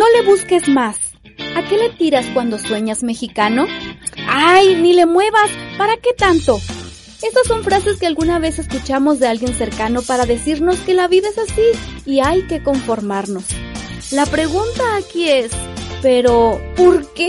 [0.00, 0.96] No le busques más.
[1.54, 3.66] ¿A qué le tiras cuando sueñas mexicano?
[4.26, 5.50] ¡Ay, ni le muevas!
[5.76, 6.58] ¿Para qué tanto?
[7.20, 11.28] Estas son frases que alguna vez escuchamos de alguien cercano para decirnos que la vida
[11.28, 11.60] es así
[12.06, 13.44] y hay que conformarnos.
[14.10, 15.52] La pregunta aquí es,
[16.00, 17.28] ¿pero por qué?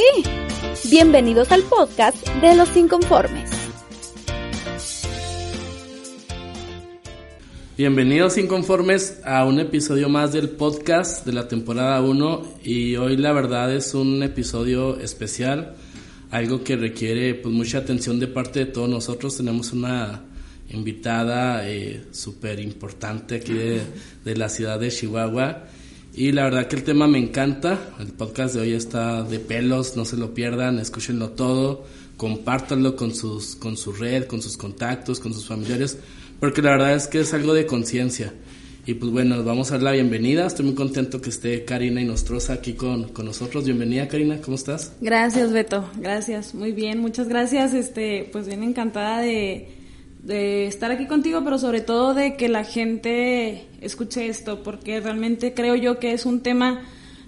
[0.90, 3.61] Bienvenidos al podcast de los inconformes.
[7.82, 13.32] Bienvenidos inconformes a un episodio más del podcast de la temporada 1 y hoy la
[13.32, 15.74] verdad es un episodio especial,
[16.30, 19.36] algo que requiere pues mucha atención de parte de todos nosotros.
[19.36, 20.22] Tenemos una
[20.70, 23.82] invitada eh, súper importante aquí de,
[24.24, 25.64] de la ciudad de Chihuahua
[26.14, 29.98] y la verdad que el tema me encanta, el podcast de hoy está de pelos,
[29.98, 35.20] no se lo pierdan, escúchenlo todo, compártanlo con, sus, con su red, con sus contactos,
[35.20, 35.98] con sus familiares
[36.42, 38.34] porque la verdad es que es algo de conciencia.
[38.88, 40.48] Y pues bueno, vamos a dar la bienvenida.
[40.48, 43.64] Estoy muy contento que esté Karina y Nostroza aquí con, con, nosotros.
[43.64, 44.92] Bienvenida, Karina, ¿cómo estás?
[45.02, 45.88] Gracias, Beto.
[45.98, 46.98] Gracias, muy bien.
[46.98, 47.76] Muchas gracias.
[47.76, 49.70] Este, pues bien encantada de,
[50.24, 55.54] de estar aquí contigo, pero sobre todo de que la gente escuche esto, porque realmente
[55.54, 56.82] creo yo que es un tema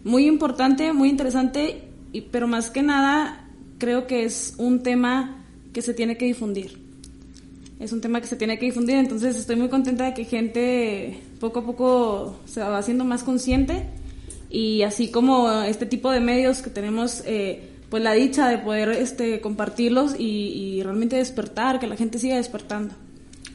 [0.03, 1.83] muy importante, muy interesante,
[2.13, 6.82] y, pero más que nada creo que es un tema que se tiene que difundir
[7.83, 11.19] es un tema que se tiene que difundir, entonces estoy muy contenta de que gente
[11.39, 13.87] poco a poco se va haciendo más consciente
[14.49, 18.89] y así como este tipo de medios que tenemos eh, pues la dicha de poder
[18.89, 22.95] este, compartirlos y, realmente despertar, que la gente siga despertando.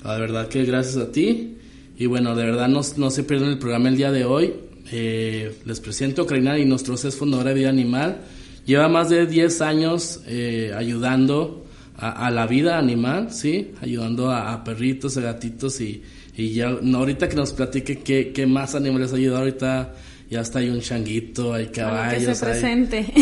[0.04, 1.56] La ah, verdad que gracias a ti
[1.96, 4.54] y bueno, de verdad no, no se pierdan el programa el día de hoy.
[4.92, 8.18] Eh, les presento Karina y Nostros es fundadora de Vida Animal.
[8.64, 11.67] Lleva más de 10 años eh, ayudando
[12.00, 13.72] a, la vida animal, ¿sí?
[13.80, 16.02] Ayudando a, perritos, a gatitos y,
[16.36, 19.94] y ya, no, ahorita que nos platique qué, qué más animales ha ayudado, ahorita
[20.30, 22.38] ya está hay un changuito, hay caballos.
[22.38, 23.04] presente.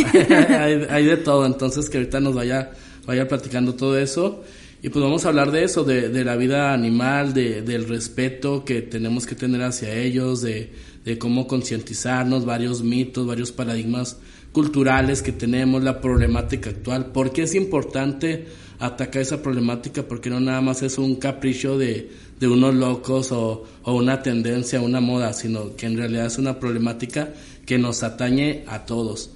[0.50, 2.72] Hay, hay, de todo, entonces que ahorita nos vaya,
[3.06, 4.42] vaya platicando todo eso.
[4.82, 8.64] Y pues vamos a hablar de eso, de, de la vida animal, de, del respeto
[8.64, 10.72] que tenemos que tener hacia ellos, de,
[11.04, 14.18] de cómo concientizarnos, varios mitos, varios paradigmas
[14.52, 18.46] culturales que tenemos, la problemática actual, porque es importante
[18.78, 23.64] atacar esa problemática porque no nada más es un capricho de, de unos locos o,
[23.82, 27.30] o, una tendencia, una moda, sino que en realidad es una problemática
[27.64, 29.30] que nos atañe a todos.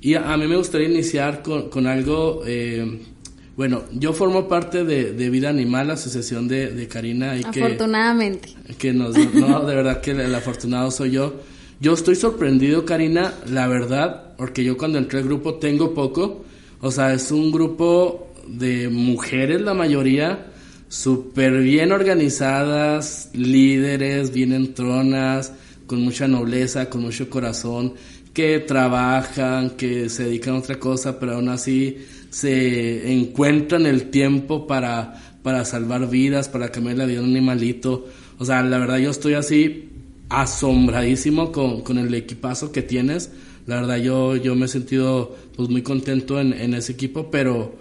[0.00, 3.00] Y a, mí me gustaría iniciar con, con algo, eh,
[3.56, 7.36] bueno, yo formo parte de, de Vida Animal, la asociación de, de Karina.
[7.36, 8.54] Y Afortunadamente.
[8.66, 11.34] Que, que nos, no, de verdad que el afortunado soy yo.
[11.80, 16.44] Yo estoy sorprendido, Karina, la verdad, porque yo cuando entré al grupo tengo poco,
[16.80, 20.46] o sea, es un grupo de mujeres la mayoría,
[20.88, 25.52] súper bien organizadas, líderes, bien entronas,
[25.86, 27.94] con mucha nobleza, con mucho corazón,
[28.32, 31.96] que trabajan, que se dedican a otra cosa, pero aún así
[32.30, 38.06] se encuentran el tiempo para, para salvar vidas, para cambiar la vida de un animalito.
[38.38, 39.88] O sea, la verdad yo estoy así
[40.28, 43.30] asombradísimo con, con el equipazo que tienes.
[43.66, 47.74] La verdad yo, yo me he sentido pues muy contento en, en ese equipo, pero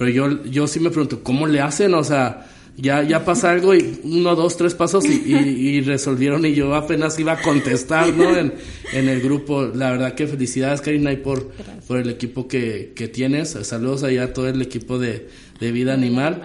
[0.00, 1.92] pero yo, yo sí me pregunto, ¿cómo le hacen?
[1.92, 6.74] O sea, ya, ya pasa algo y uno, dos, tres pasos y, resolvieron y yo
[6.74, 8.34] apenas iba a contestar, ¿no?
[8.34, 8.54] En,
[8.94, 9.66] en el grupo.
[9.66, 11.50] La verdad que felicidades, Karina, y por,
[11.86, 13.50] por el equipo que, que tienes.
[13.50, 15.28] Saludos allá a todo el equipo de,
[15.60, 16.44] de Vida Animal.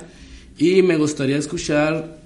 [0.58, 2.20] Y me gustaría escuchar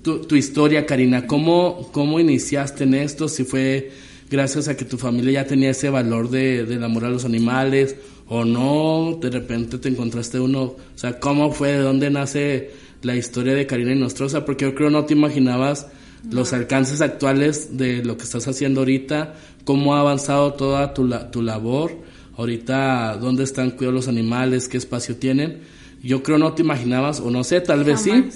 [0.00, 1.26] tu, tu historia, Karina.
[1.26, 3.28] ¿Cómo, ¿Cómo iniciaste en esto?
[3.28, 3.92] Si fue
[4.30, 7.96] gracias a que tu familia ya tenía ese valor de, del amor a los animales
[8.28, 11.72] o no, de repente te encontraste uno, o sea, ¿cómo fue?
[11.72, 12.70] ¿De dónde nace
[13.02, 14.44] la historia de Karina y Nostrosa?
[14.44, 15.88] Porque yo creo no te imaginabas
[16.30, 21.42] los alcances actuales de lo que estás haciendo ahorita, cómo ha avanzado toda tu, tu
[21.42, 21.92] labor,
[22.36, 25.60] ahorita dónde están cuidados los animales, qué espacio tienen.
[26.02, 28.28] Yo creo no te imaginabas, o no sé, tal vez sí,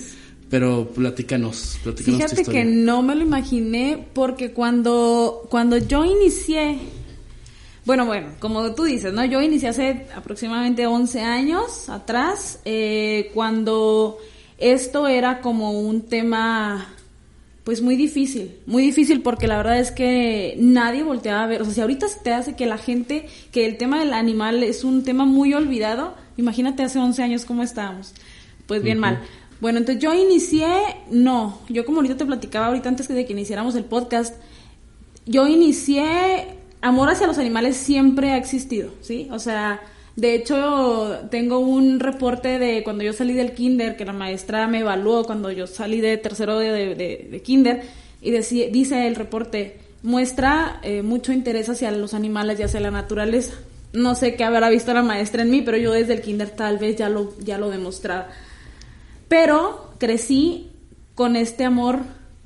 [0.50, 6.78] pero platícanos, platícanos Fíjate que no me lo imaginé porque cuando, cuando yo inicié
[7.88, 9.24] bueno, bueno, como tú dices, ¿no?
[9.24, 14.18] Yo inicié hace aproximadamente 11 años atrás, eh, cuando
[14.58, 16.86] esto era como un tema,
[17.64, 21.64] pues muy difícil, muy difícil porque la verdad es que nadie volteaba a ver, o
[21.64, 24.84] sea, si ahorita se te hace que la gente, que el tema del animal es
[24.84, 28.12] un tema muy olvidado, imagínate hace 11 años cómo estábamos,
[28.66, 29.22] pues bien mal.
[29.60, 30.68] Bueno, entonces yo inicié,
[31.10, 34.36] no, yo como ahorita te platicaba ahorita antes de que iniciáramos el podcast,
[35.26, 39.28] yo inicié amor hacia los animales siempre ha existido, ¿sí?
[39.32, 39.80] O sea,
[40.18, 44.80] de hecho, tengo un reporte de cuando yo salí del kinder, que la maestra me
[44.80, 47.82] evaluó cuando yo salí de tercero de, de, kinder,
[48.20, 53.54] y dice el reporte, muestra eh, mucho interés hacia los animales y hacia la naturaleza.
[53.92, 56.78] No sé qué habrá visto la maestra en mí, pero yo desde el kinder tal
[56.78, 58.28] vez ya lo, ya lo demostraba.
[59.28, 60.70] Pero crecí
[61.14, 62.00] con este amor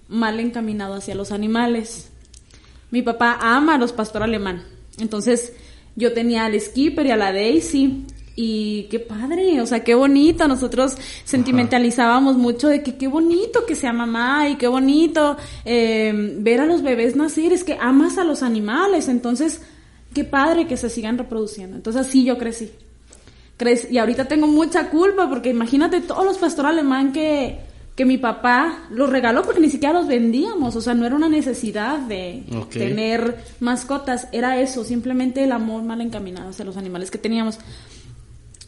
[0.09, 2.11] mal encaminado hacia los animales.
[2.91, 4.65] Mi papá ama a los pastor alemán.
[4.99, 5.55] Entonces
[5.97, 10.49] yo tenía al Skipper y a la Daisy y qué padre, o sea, qué bonito.
[10.49, 16.61] Nosotros sentimentalizábamos mucho de que qué bonito que sea mamá y qué bonito eh, ver
[16.61, 17.53] a los bebés nacer.
[17.53, 19.63] Es que amas a los animales, entonces
[20.15, 21.77] qué padre que se sigan reproduciendo.
[21.77, 22.71] Entonces así yo crecí.
[23.91, 27.61] Y ahorita tengo mucha culpa porque imagínate todos los pastor alemán que,
[27.95, 31.29] que mi papá los regaló porque ni siquiera los vendíamos, o sea, no era una
[31.29, 37.19] necesidad de tener mascotas, era eso, simplemente el amor mal encaminado hacia los animales que
[37.19, 37.59] teníamos.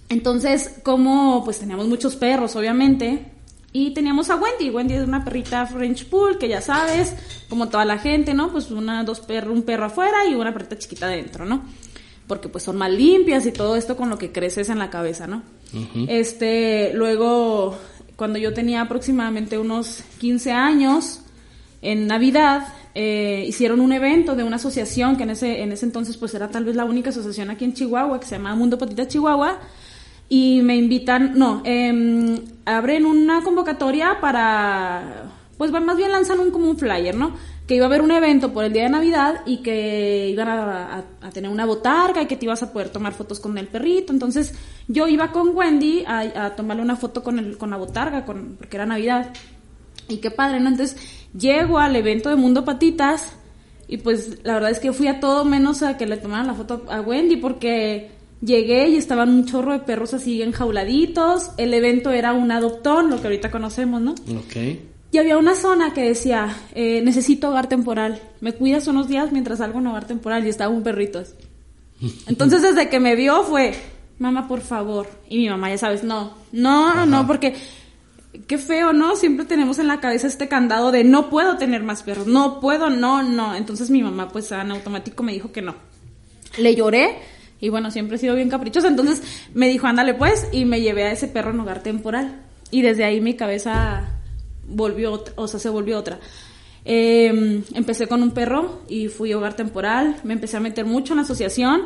[0.09, 3.33] Entonces, como pues teníamos muchos perros, obviamente,
[3.73, 4.71] y teníamos a Wendy.
[4.71, 7.15] Wendy es una perrita French Pool, que ya sabes,
[7.49, 8.53] como toda la gente, ¿no?
[8.53, 11.65] Pues una, dos perros, un perro afuera y una perrita chiquita adentro, ¿no?
[12.27, 15.27] Porque pues son más limpias y todo esto con lo que creces en la cabeza,
[15.27, 15.43] ¿no?
[16.09, 17.77] Este, luego,
[18.17, 21.21] cuando yo tenía aproximadamente unos 15 años,
[21.85, 26.17] en Navidad, eh, hicieron un evento de una asociación que en ese, en ese entonces
[26.17, 29.07] pues era tal vez la única asociación aquí en Chihuahua, que se llama Mundo Patita
[29.07, 29.59] Chihuahua,
[30.29, 36.71] y me invitan, no, eh, abren una convocatoria para, pues más bien lanzan un como
[36.71, 37.37] un flyer, ¿no?
[37.67, 41.05] Que iba a haber un evento por el día de Navidad y que iban a,
[41.33, 44.13] tener una botarga y que te ibas a poder tomar fotos con el perrito.
[44.13, 44.55] Entonces
[44.87, 48.77] yo iba con Wendy a, tomarle una foto con, el, con la botarga, con, porque
[48.77, 49.33] era Navidad.
[50.09, 50.69] Y qué padre, ¿no?
[50.69, 50.99] Entonces
[51.37, 53.33] llego al evento de Mundo Patitas
[53.89, 56.55] y pues la verdad es que fui a todo menos a que le tomaran la
[56.55, 58.11] foto a Wendy porque
[58.45, 61.53] Llegué y estaban un chorro de perros así enjauladitos.
[61.57, 64.13] El evento era un adoptón, lo que ahorita conocemos, ¿no?
[64.13, 64.94] Ok.
[65.15, 68.21] Y había una zona que decía, eh, necesito hogar temporal.
[68.41, 70.45] ¿Me cuidas unos días mientras salgo en hogar temporal?
[70.45, 71.35] Y estaba un perrito así.
[72.27, 73.75] Entonces desde que me vio fue,
[74.19, 75.07] mamá, por favor.
[75.29, 77.55] Y mi mamá, ya sabes, no, no, no, porque
[78.49, 79.15] qué feo, ¿no?
[79.15, 82.91] Siempre tenemos en la cabeza este candado de no puedo tener más perros, no puedo,
[82.91, 83.55] no, no.
[83.55, 85.77] Entonces mi mamá pues en automático me dijo que no.
[86.59, 87.19] Le lloré
[87.61, 88.89] y bueno, siempre he sido bien caprichosa.
[88.89, 89.23] Entonces
[89.55, 92.41] me dijo, ándale pues, y me llevé a ese perro en hogar temporal.
[92.73, 94.14] Y desde ahí mi cabeza
[94.69, 96.19] volvió, o sea, se volvió otra.
[96.85, 100.17] Em, empecé con un perro y fui a hogar temporal.
[100.23, 101.83] Me empecé a meter mucho en la asociación.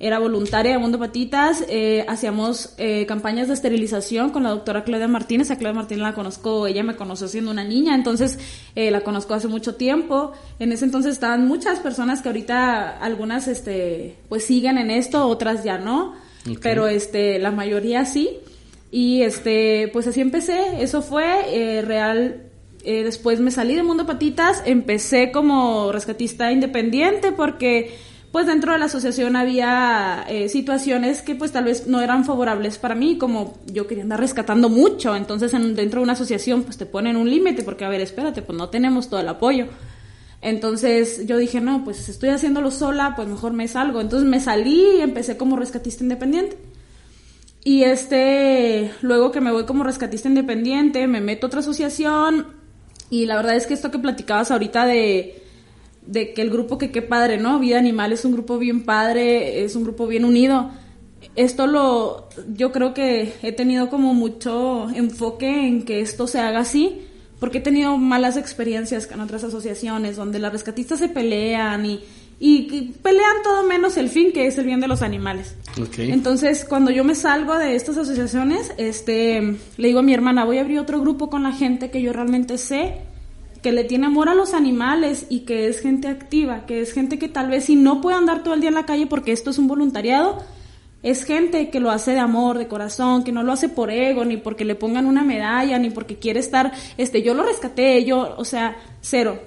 [0.00, 5.08] Era voluntaria de Mundo Patitas, eh, hacíamos eh, campañas de esterilización con la doctora Claudia
[5.08, 8.38] Martínez, a Claudia Martínez la conozco, ella me conoció siendo una niña, entonces
[8.76, 13.48] eh, la conozco hace mucho tiempo, en ese entonces estaban muchas personas que ahorita algunas
[13.48, 16.14] este pues siguen en esto, otras ya no,
[16.62, 18.38] pero este la mayoría sí,
[18.90, 22.44] y este pues así empecé, eso fue real
[22.84, 27.98] después me salí de Mundo Patitas, empecé como rescatista independiente porque
[28.32, 32.78] pues dentro de la asociación había eh, situaciones que pues tal vez no eran favorables
[32.78, 36.86] para mí, como yo quería andar rescatando mucho, entonces dentro de una asociación pues te
[36.86, 39.66] ponen un límite porque a ver, espérate, pues no tenemos todo el apoyo.
[40.40, 44.00] Entonces yo dije, no, pues estoy haciéndolo sola, pues mejor me salgo.
[44.00, 46.56] Entonces me salí y empecé como rescatista independiente.
[47.64, 52.46] Y este, luego que me voy como rescatista independiente, me meto a otra asociación
[53.10, 55.42] y la verdad es que esto que platicabas ahorita de
[56.08, 57.58] de que el grupo que qué padre, ¿no?
[57.58, 60.70] Vida Animal es un grupo bien padre, es un grupo bien unido.
[61.36, 66.60] Esto lo, yo creo que he tenido como mucho enfoque en que esto se haga
[66.60, 67.02] así,
[67.38, 72.00] porque he tenido malas experiencias con otras asociaciones donde las rescatistas se pelean y,
[72.40, 75.56] y, pelean todo menos el fin, que es el bien de los animales.
[75.96, 80.58] Entonces, cuando yo me salgo de estas asociaciones, este, le digo a mi hermana, voy
[80.58, 83.00] a abrir otro grupo con la gente que yo realmente sé
[83.62, 87.18] que le tiene amor a los animales y que es gente activa, que es gente
[87.18, 89.50] que tal vez si no puede andar todo el día en la calle porque esto
[89.50, 90.38] es un voluntariado,
[91.02, 94.24] es gente que lo hace de amor, de corazón, que no lo hace por ego,
[94.24, 98.34] ni porque le pongan una medalla, ni porque quiere estar, este, yo lo rescaté, yo,
[98.36, 99.40] o sea, cero.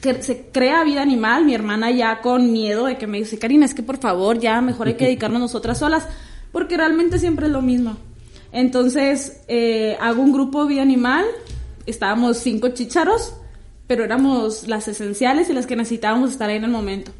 [0.00, 3.66] Que se crea vida animal, mi hermana ya con miedo de que me dice, Karina,
[3.66, 6.08] es que por favor, ya mejor hay que dedicarnos nosotras solas,
[6.52, 7.96] porque realmente siempre es lo mismo.
[8.52, 11.24] Entonces, eh, hago un grupo vida animal,
[11.86, 13.34] estábamos cinco chicharos,
[13.86, 17.12] pero éramos las esenciales y las que necesitábamos estar ahí en el momento.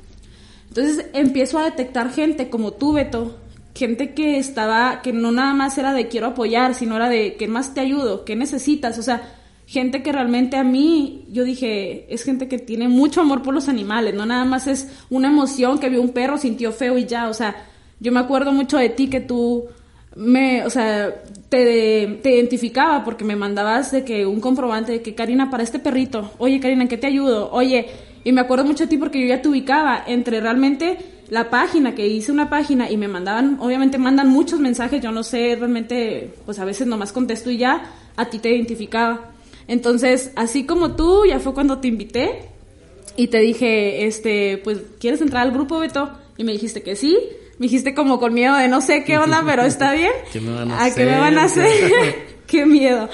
[0.69, 3.37] Entonces empiezo a detectar gente como tú, Beto,
[3.75, 7.49] gente que estaba, que no nada más era de quiero apoyar, sino era de qué
[7.49, 9.40] más te ayudo, qué necesitas, o sea,
[9.71, 13.69] gente que realmente a mí, yo dije, es gente que tiene mucho amor por los
[13.69, 17.29] animales, no nada más es una emoción que vio un perro, sintió feo y ya,
[17.29, 17.55] o sea,
[18.01, 19.67] yo me acuerdo mucho de ti que tú
[20.17, 25.15] me, o sea, te, te, identificaba porque me mandabas de que un comprobante de que
[25.15, 27.49] Karina para este perrito, oye Karina, ¿en qué te ayudo?
[27.53, 27.87] Oye,
[28.25, 30.99] Y me acuerdo mucho de ti porque yo ya te ubicaba entre realmente
[31.29, 35.23] la página, que hice una página y me mandaban, obviamente mandan muchos mensajes, yo no
[35.23, 39.31] sé, realmente, pues a veces nomás contesto y ya, a ti te identificaba.
[39.71, 42.49] Entonces, así como tú, ya fue cuando te invité
[43.15, 46.11] y te dije, este, pues, ¿quieres entrar al grupo, Beto?
[46.37, 47.17] Y me dijiste que sí.
[47.59, 50.11] Me dijiste como con miedo de no sé qué onda, pero está bien.
[50.33, 50.95] ¿Qué me van a, hacer?
[50.97, 52.15] qué me van a hacer?
[52.49, 53.09] qué miedo.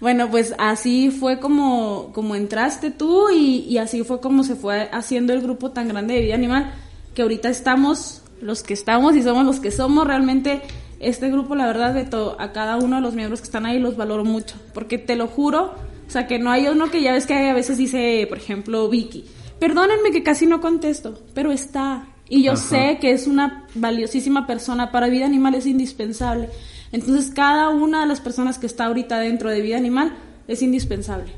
[0.00, 4.88] Bueno, pues así fue como, como entraste tú y, y así fue como se fue
[4.90, 6.74] haciendo el grupo tan grande de vida animal
[7.14, 10.04] que ahorita estamos los que estamos y somos los que somos.
[10.04, 10.62] Realmente
[11.02, 13.78] este grupo, la verdad, de todo, a cada uno de los miembros que están ahí
[13.78, 15.74] los valoro mucho, porque te lo juro,
[16.06, 18.88] o sea, que no hay uno que ya ves que a veces dice, por ejemplo,
[18.88, 19.24] Vicky,
[19.58, 22.08] perdónenme que casi no contesto, pero está.
[22.28, 26.48] Y yo sé que es una valiosísima persona, para vida animal es indispensable.
[26.92, 30.14] Entonces cada una de las personas que está ahorita dentro de vida animal
[30.48, 31.32] es indispensable.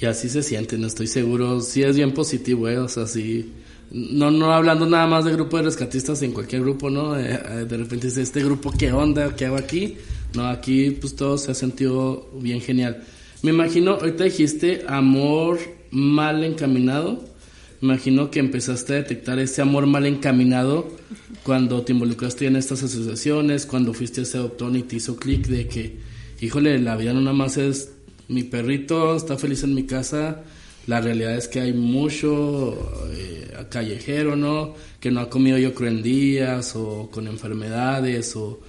[0.00, 2.78] Y así se sienten, estoy seguro, sí es bien positivo, ¿eh?
[2.78, 3.52] o sea, sí
[3.90, 7.18] no, no hablando nada más de grupo de rescatistas en cualquier grupo, ¿no?
[7.18, 9.34] Eh, eh, de repente dice, este grupo, ¿qué onda?
[9.36, 9.96] ¿Qué hago aquí?
[10.34, 13.04] No, aquí pues todo se ha sentido bien genial.
[13.42, 15.58] Me imagino, ahorita dijiste amor
[15.90, 17.24] mal encaminado.
[17.80, 20.88] Me imagino que empezaste a detectar ese amor mal encaminado
[21.42, 25.46] cuando te involucraste en estas asociaciones, cuando fuiste a ese doctor y te hizo clic
[25.46, 25.98] de que,
[26.40, 27.92] híjole, la vida no nada más es
[28.28, 30.42] mi perrito, está feliz en mi casa,
[30.86, 32.74] la realidad es que hay mucho
[33.12, 34.74] eh, callejero, ¿no?
[35.00, 38.60] Que no ha comido yo creo en días o con enfermedades o,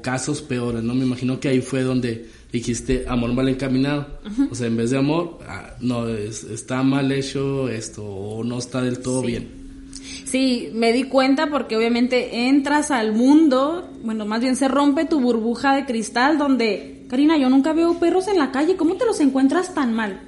[0.00, 0.94] casos peores, ¿no?
[0.94, 4.06] Me imagino que ahí fue donde dijiste amor mal encaminado.
[4.50, 8.80] O sea, en vez de amor, ah, no, está mal hecho esto o no está
[8.80, 9.58] del todo bien.
[10.24, 15.20] Sí, me di cuenta porque obviamente entras al mundo, bueno, más bien se rompe tu
[15.20, 19.20] burbuja de cristal donde, Karina, yo nunca veo perros en la calle, ¿cómo te los
[19.20, 20.20] encuentras tan mal?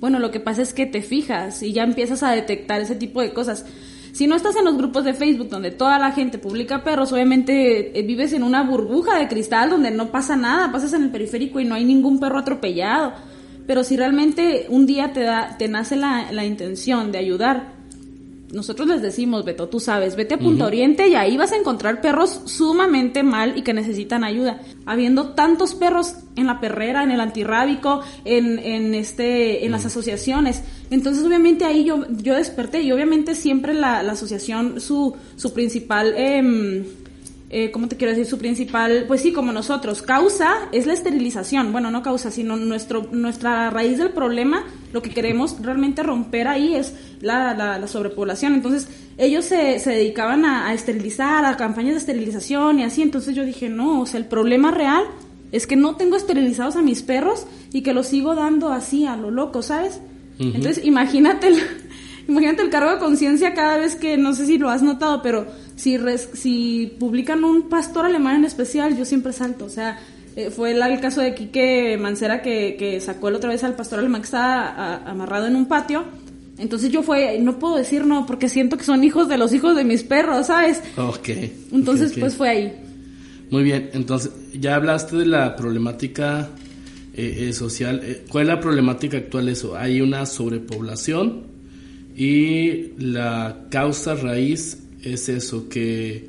[0.00, 3.20] Bueno, lo que pasa es que te fijas y ya empiezas a detectar ese tipo
[3.20, 3.66] de cosas.
[4.12, 7.98] Si no estás en los grupos de Facebook donde toda la gente publica perros, obviamente
[7.98, 11.60] eh, vives en una burbuja de cristal donde no pasa nada, pasas en el periférico
[11.60, 13.12] y no hay ningún perro atropellado.
[13.66, 17.79] Pero si realmente un día te, da, te nace la, la intención de ayudar,
[18.52, 22.00] nosotros les decimos, Beto, tú sabes, vete a Punta Oriente y ahí vas a encontrar
[22.00, 24.60] perros sumamente mal y que necesitan ayuda.
[24.86, 30.62] Habiendo tantos perros en la perrera, en el antirrábico, en, en este, en las asociaciones.
[30.90, 36.14] Entonces, obviamente ahí yo, yo desperté y obviamente siempre la, la asociación, su, su principal,
[36.16, 36.84] eh,
[37.52, 38.26] eh, ¿cómo te quiero decir?
[38.26, 41.72] Su principal, pues sí, como nosotros, causa es la esterilización.
[41.72, 46.76] Bueno, no causa, sino nuestro, nuestra raíz del problema, lo que queremos realmente romper ahí
[46.76, 48.54] es la, la, sobrepoblación.
[48.54, 48.86] Entonces,
[49.18, 53.02] ellos se, se dedicaban a, esterilizar, a campañas de esterilización y así.
[53.02, 55.02] Entonces yo dije, no, o sea, el problema real
[55.50, 59.16] es que no tengo esterilizados a mis perros y que los sigo dando así a
[59.16, 60.00] lo loco, ¿sabes?
[60.38, 61.58] Entonces, imagínate el,
[62.30, 65.46] imagínate el cargo de conciencia cada vez que, no sé si lo has notado, pero
[65.76, 65.98] si,
[66.32, 69.64] si publican un pastor alemán en especial, yo siempre salto.
[69.64, 69.98] O sea,
[70.36, 73.98] eh, fue el, caso de Quique Mancera que, que sacó la otra vez al pastor
[73.98, 76.04] alemán que estaba amarrado en un patio.
[76.58, 79.74] Entonces yo fue, no puedo decir no, porque siento que son hijos de los hijos
[79.74, 80.82] de mis perros, ¿sabes?
[80.96, 81.30] Ok.
[81.72, 82.72] Entonces, pues fue ahí.
[83.50, 86.50] Muy bien, entonces ya hablaste de la problemática
[87.14, 88.02] eh, eh, social.
[88.28, 89.74] ¿Cuál es la problemática actual eso?
[89.76, 91.49] Hay una sobrepoblación
[92.16, 96.26] y la causa raíz es eso, que,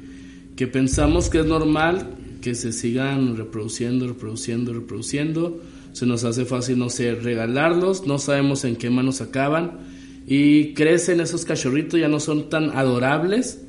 [0.55, 5.61] que pensamos que es normal que se sigan reproduciendo, reproduciendo, reproduciendo.
[5.93, 9.79] Se nos hace fácil, no sé, regalarlos, no sabemos en qué manos acaban
[10.25, 13.61] y crecen esos cachorritos, ya no son tan adorables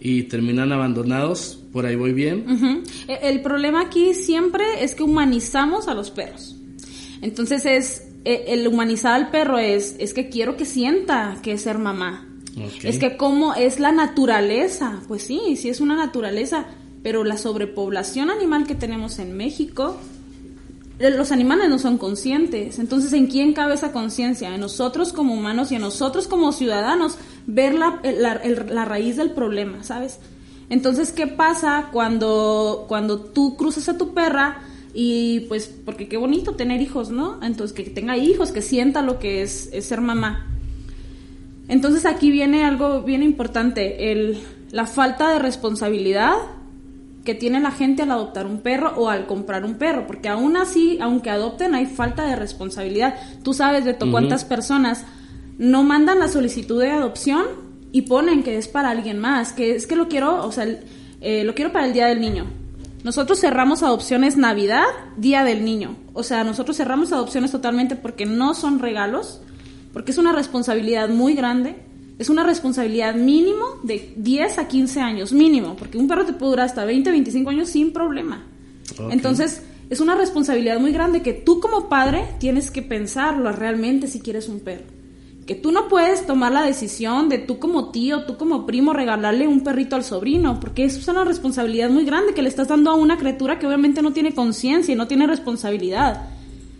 [0.00, 1.62] y terminan abandonados.
[1.72, 2.84] Por ahí voy bien.
[3.06, 6.56] E, el problema aquí siempre es que humanizamos a los perros.
[7.22, 11.78] Entonces es el humanizar al perro es es que quiero que sienta que es ser
[11.78, 12.28] mamá.
[12.82, 16.66] Es que como es la naturaleza, pues sí, sí es una naturaleza,
[17.02, 19.96] pero la sobrepoblación animal que tenemos en México,
[20.98, 22.78] eh, los animales no son conscientes.
[22.78, 24.54] Entonces, ¿en quién cabe esa conciencia?
[24.54, 29.84] En nosotros como humanos y en nosotros como ciudadanos, ver la, la, raíz del problema,
[29.84, 30.18] ¿sabes?
[30.68, 34.62] Entonces, ¿qué pasa cuando, cuando tú cruzas a tu perra
[35.00, 37.38] y pues, porque qué bonito tener hijos, ¿no?
[37.40, 40.48] Entonces, que tenga hijos, que sienta lo que es, es ser mamá.
[41.68, 44.40] Entonces aquí viene algo bien importante, el,
[44.72, 46.32] la falta de responsabilidad
[47.24, 50.56] que tiene la gente al adoptar un perro o al comprar un perro, porque aún
[50.56, 53.14] así, aunque adopten, hay falta de responsabilidad.
[53.44, 55.04] Tú sabes, de cuántas personas
[55.58, 57.44] no mandan la solicitud de adopción
[57.92, 60.66] y ponen que es para alguien más, que es que lo quiero, o sea,
[61.20, 62.46] eh, lo quiero para el Día del Niño.
[63.04, 64.84] Nosotros cerramos adopciones Navidad,
[65.16, 65.96] Día del Niño.
[66.14, 69.40] O sea, nosotros cerramos adopciones totalmente porque no son regalos,
[69.92, 71.76] porque es una responsabilidad muy grande,
[72.18, 76.50] es una responsabilidad mínimo de 10 a 15 años, mínimo, porque un perro te puede
[76.50, 78.44] durar hasta 20, 25 años sin problema.
[79.10, 84.20] Entonces, es una responsabilidad muy grande que tú como padre tienes que pensarlo realmente si
[84.20, 84.97] quieres un perro.
[85.48, 89.48] Que tú no puedes tomar la decisión de tú como tío, tú como primo regalarle
[89.48, 92.90] un perrito al sobrino, porque eso es una responsabilidad muy grande que le estás dando
[92.90, 96.28] a una criatura que obviamente no tiene conciencia y no tiene responsabilidad.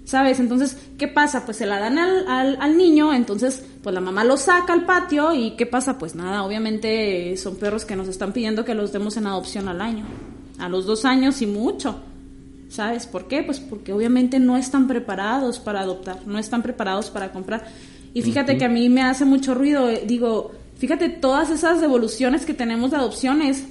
[0.04, 0.38] ¿Sabes?
[0.38, 1.46] Entonces, ¿qué pasa?
[1.46, 5.32] Pues se la dan al, al, niño, entonces, pues la mamá lo saca al patio
[5.32, 5.96] y ¿qué pasa?
[5.96, 9.80] Pues nada, obviamente son perros que nos están pidiendo que los demos en adopción al
[9.80, 10.04] año,
[10.58, 12.00] a los dos años y mucho.
[12.68, 13.42] ¿Sabes por qué?
[13.42, 17.66] Pues porque obviamente no están preparados para adoptar, no están preparados para comprar.
[18.14, 22.46] Y fíjate que a mí me hace mucho ruido, eh, digo, fíjate, todas esas devoluciones
[22.46, 23.64] que tenemos de adopciones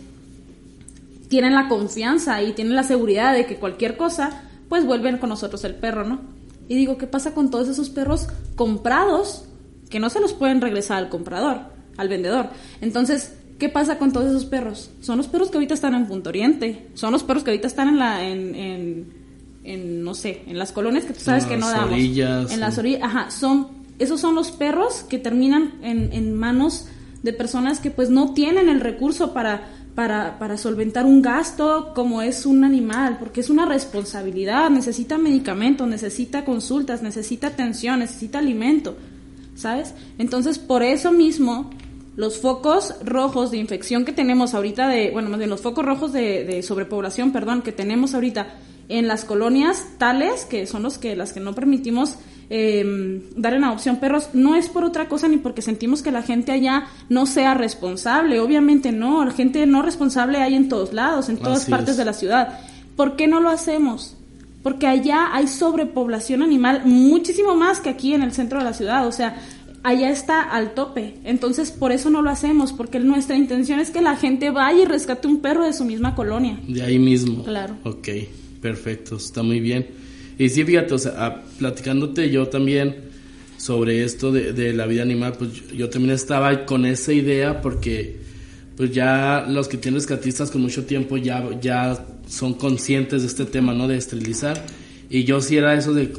[1.27, 5.63] tienen la confianza y tienen la seguridad de que cualquier cosa pues vuelven con nosotros
[5.63, 6.19] el perro, ¿no?
[6.67, 9.45] Y digo, ¿qué pasa con todos esos perros comprados
[9.89, 11.61] que no se los pueden regresar al comprador,
[11.95, 12.49] al vendedor?
[12.81, 14.89] Entonces, ¿qué pasa con todos esos perros?
[15.01, 17.87] Son los perros que ahorita están en Punto Oriente, son los perros que ahorita están
[17.87, 19.05] en la, en,
[19.63, 21.91] en, no sé, en las colonias que tú sabes que no damos.
[21.91, 23.67] Orillas, en las orillas, ajá, son,
[23.99, 26.87] esos son los perros que terminan en, en manos
[27.23, 32.21] de personas que pues no tienen el recurso para para, para solventar un gasto como
[32.21, 38.95] es un animal, porque es una responsabilidad, necesita medicamentos, necesita consultas, necesita atención, necesita alimento,
[39.55, 39.95] ¿sabes?
[40.19, 41.71] Entonces, por eso mismo,
[42.15, 46.13] los focos rojos de infección que tenemos ahorita de, bueno, más bien los focos rojos
[46.13, 48.53] de, de sobrepoblación, perdón, que tenemos ahorita
[48.89, 52.17] en las colonias tales, que son los que, las que no permitimos
[52.49, 56.21] eh, dar en adopción perros no es por otra cosa ni porque sentimos que la
[56.21, 61.29] gente allá no sea responsable, obviamente no, la gente no responsable hay en todos lados,
[61.29, 62.59] en todas partes de la ciudad.
[62.95, 64.15] ¿Por qué no lo hacemos?
[64.63, 69.07] Porque allá hay sobrepoblación animal muchísimo más que aquí en el centro de la ciudad,
[69.07, 69.41] o sea,
[69.83, 71.15] allá está al tope.
[71.23, 74.85] Entonces, por eso no lo hacemos, porque nuestra intención es que la gente vaya y
[74.85, 76.59] rescate un perro de su misma colonia.
[76.67, 77.43] De ahí mismo.
[77.43, 77.75] Claro.
[77.83, 78.07] Ok,
[78.61, 80.06] perfecto, está muy bien.
[80.37, 82.95] Y sí, fíjate, o sea, platicándote yo también
[83.57, 88.17] sobre esto de, la vida animal, pues yo, también estaba con esa idea porque
[88.75, 93.45] pues ya los que tienen rescatistas con mucho tiempo ya, ya son conscientes de este
[93.45, 93.87] tema, ¿no?
[93.87, 94.63] De esterilizar.
[95.09, 96.11] Y yo sí era eso de,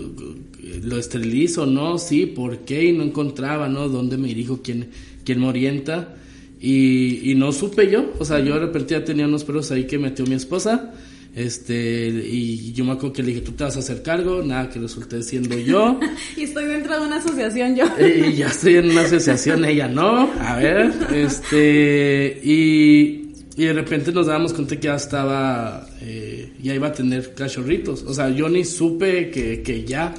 [0.83, 1.67] ¿lo esterilizo?
[1.67, 2.87] No, sí, ¿por qué?
[2.87, 3.89] Y no encontraba, ¿no?
[3.89, 4.61] ¿Dónde me dirijo?
[4.61, 4.89] ¿Quién,
[5.25, 6.17] quién me orienta?
[6.61, 9.85] Y, y no supe yo, o sea, yo de repente ya tenía unos perros ahí
[9.85, 10.93] que metió mi esposa
[11.35, 14.69] este, y yo me acuerdo que le dije, tú te vas a hacer cargo, nada
[14.69, 16.01] que resulté siendo yo.
[16.37, 17.85] y estoy dentro de una asociación yo.
[18.01, 20.31] y ya estoy en una asociación, ella no.
[20.41, 26.75] A ver, este, y, y de repente nos dábamos cuenta que ya estaba, eh, ya
[26.75, 28.03] iba a tener cachorritos.
[28.05, 30.15] O sea, yo ni supe que, que ya.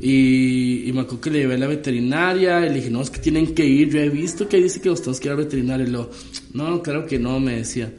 [0.00, 3.10] Y, y, me acuerdo que le llevé a la veterinaria y le dije, no, es
[3.10, 3.88] que tienen que ir.
[3.90, 5.86] Yo he visto que dice que los tenemos que ir a veterinaria.
[5.86, 6.10] Y lo,
[6.54, 7.92] no, claro que no, me decía.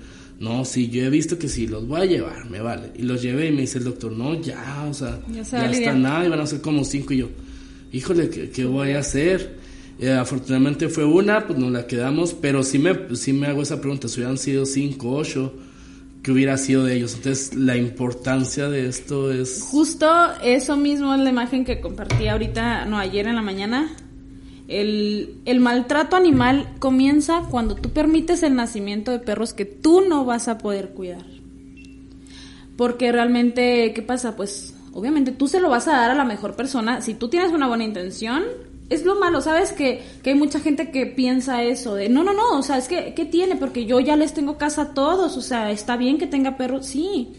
[0.43, 2.91] No, sí, yo he visto que sí, los voy a llevar, me vale.
[2.97, 6.25] Y los llevé y me dice el doctor, no, ya, o sea, ya, está nada,
[6.25, 7.13] y van a ser como cinco.
[7.13, 7.29] Y yo,
[7.93, 9.58] híjole, ¿qué, voy a hacer?
[9.99, 13.79] Eh, afortunadamente fue una, pues nos la quedamos, pero sí me, sí me hago esa
[13.79, 15.53] pregunta, si hubieran sido cinco, ocho,
[16.21, 17.13] ¿qué hubiera sido de ellos?
[17.15, 19.62] Entonces, la importancia de esto es...
[19.62, 20.12] Justo
[20.43, 23.95] eso mismo es la imagen que compartí ahorita, no, ayer en la mañana,
[24.67, 30.47] el, maltrato animal comienza cuando tú permites el nacimiento de perros que tú no vas
[30.47, 31.26] a poder cuidar.
[32.78, 34.36] Porque realmente, ¿qué pasa?
[34.36, 37.02] Pues obviamente tú se lo vas a dar a la mejor persona.
[37.02, 38.43] Si tú tienes una buena intención,
[38.89, 39.71] es lo malo, ¿sabes?
[39.73, 42.88] Que, que hay mucha gente que piensa eso, de no, no, no, o sea, es
[42.88, 43.56] que, ¿qué tiene?
[43.56, 46.88] Porque yo ya les tengo casa a todos, o sea, está bien que tenga perros,
[46.88, 47.34] sí.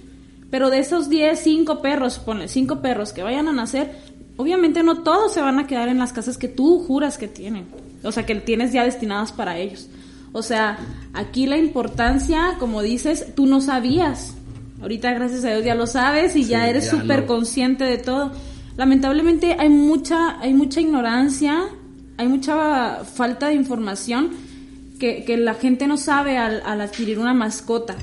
[0.51, 3.93] Pero de esos 10, 5 perros, ponle 5 perros que vayan a nacer,
[4.37, 7.67] obviamente no todos se van a quedar en las casas que tú juras que tienen,
[8.03, 9.89] o sea, que tienes ya destinadas para ellos.
[10.33, 10.79] O sea,
[11.13, 14.35] aquí la importancia, como dices, tú no sabías.
[14.83, 18.33] Ahorita, gracias a Dios, ya lo sabes y ya eres súper consciente de todo.
[18.77, 21.63] Lamentablemente hay mucha, hay mucha ignorancia,
[22.17, 24.31] hay mucha falta de información
[24.99, 27.95] que, que la gente no sabe al, al adquirir una mascota.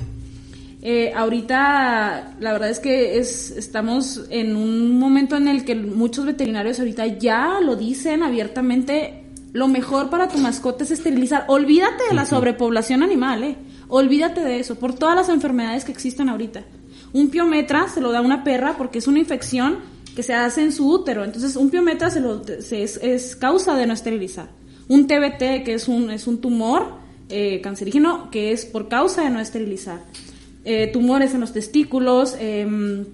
[0.84, 6.26] Eh, ahorita la verdad es que es, estamos en un momento en el que muchos
[6.26, 11.44] veterinarios ahorita ya lo dicen abiertamente, lo mejor para tu mascota es esterilizar.
[11.46, 13.56] Olvídate de la sobrepoblación animal, eh.
[13.88, 16.64] Olvídate de eso, por todas las enfermedades que existen ahorita.
[17.12, 19.78] Un piometra se lo da una perra porque es una infección
[20.16, 21.22] que se hace en su útero.
[21.24, 24.48] Entonces, un piometra se lo, es, causa de no esterilizar.
[24.88, 26.94] Un TBT, que es un, es un tumor
[27.28, 30.00] eh, cancerígeno, que es por causa de no esterilizar.
[30.64, 33.04] Eh, tumores en los testículos, em,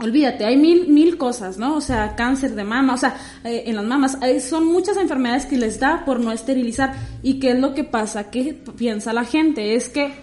[0.00, 1.76] olvídate, hay mil, mil cosas, ¿no?
[1.76, 5.58] O sea, cáncer de mama, o sea, eh, en las mamas, son muchas enfermedades que
[5.58, 6.94] les da por no esterilizar.
[7.22, 8.30] ¿Y qué es lo que pasa?
[8.30, 9.74] ¿Qué piensa la gente?
[9.74, 10.14] Es que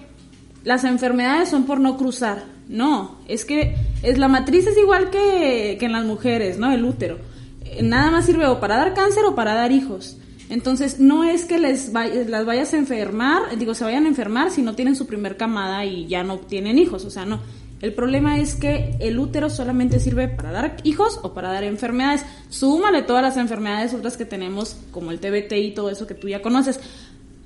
[0.64, 2.46] las enfermedades son por no cruzar.
[2.68, 6.72] No, es que es, la matriz es igual que, que en las mujeres, ¿no?
[6.72, 7.20] El útero.
[7.66, 10.18] Eh, nada más sirve o para dar cáncer o para dar hijos.
[10.52, 14.62] Entonces, no es que les las vayas a enfermar, digo, se vayan a enfermar si
[14.62, 17.40] no tienen su primer camada y ya no tienen hijos, o sea, no
[17.82, 22.24] el problema es que el útero solamente sirve para dar hijos o para dar enfermedades.
[22.50, 26.30] Súmale todas las enfermedades otras que tenemos, como el TBT y todo eso que tú
[26.30, 26.80] ya conoces.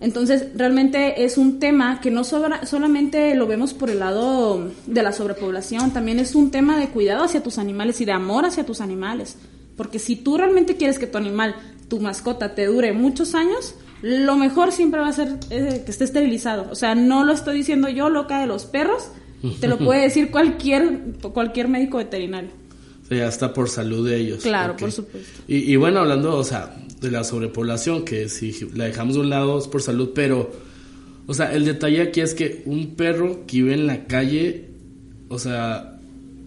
[0.02, 5.14] Entonces, realmente es un tema que no solamente lo vemos por el lado de la
[5.14, 8.82] sobrepoblación, también es un tema de cuidado hacia tus animales y de amor hacia tus
[8.82, 9.38] animales.
[9.78, 11.56] Porque si tú realmente quieres que tu animal,
[11.88, 16.04] tu mascota, te dure muchos años, lo mejor siempre va a ser eh, que esté
[16.04, 16.68] esterilizado.
[16.72, 19.10] O sea, no lo estoy diciendo yo, loca de los perros,
[19.60, 21.02] te lo puede decir cualquier,
[21.34, 22.50] cualquier médico veterinario.
[23.10, 24.44] Sí, hasta por salud de ellos.
[24.44, 25.44] Claro, por supuesto.
[25.48, 29.30] Y, y, bueno, hablando, o sea, de la sobrepoblación, que si la dejamos de un
[29.30, 30.52] lado es por salud, pero,
[31.28, 34.70] o sea, el detalle aquí es que un perro que vive en la calle,
[35.30, 36.00] o sea,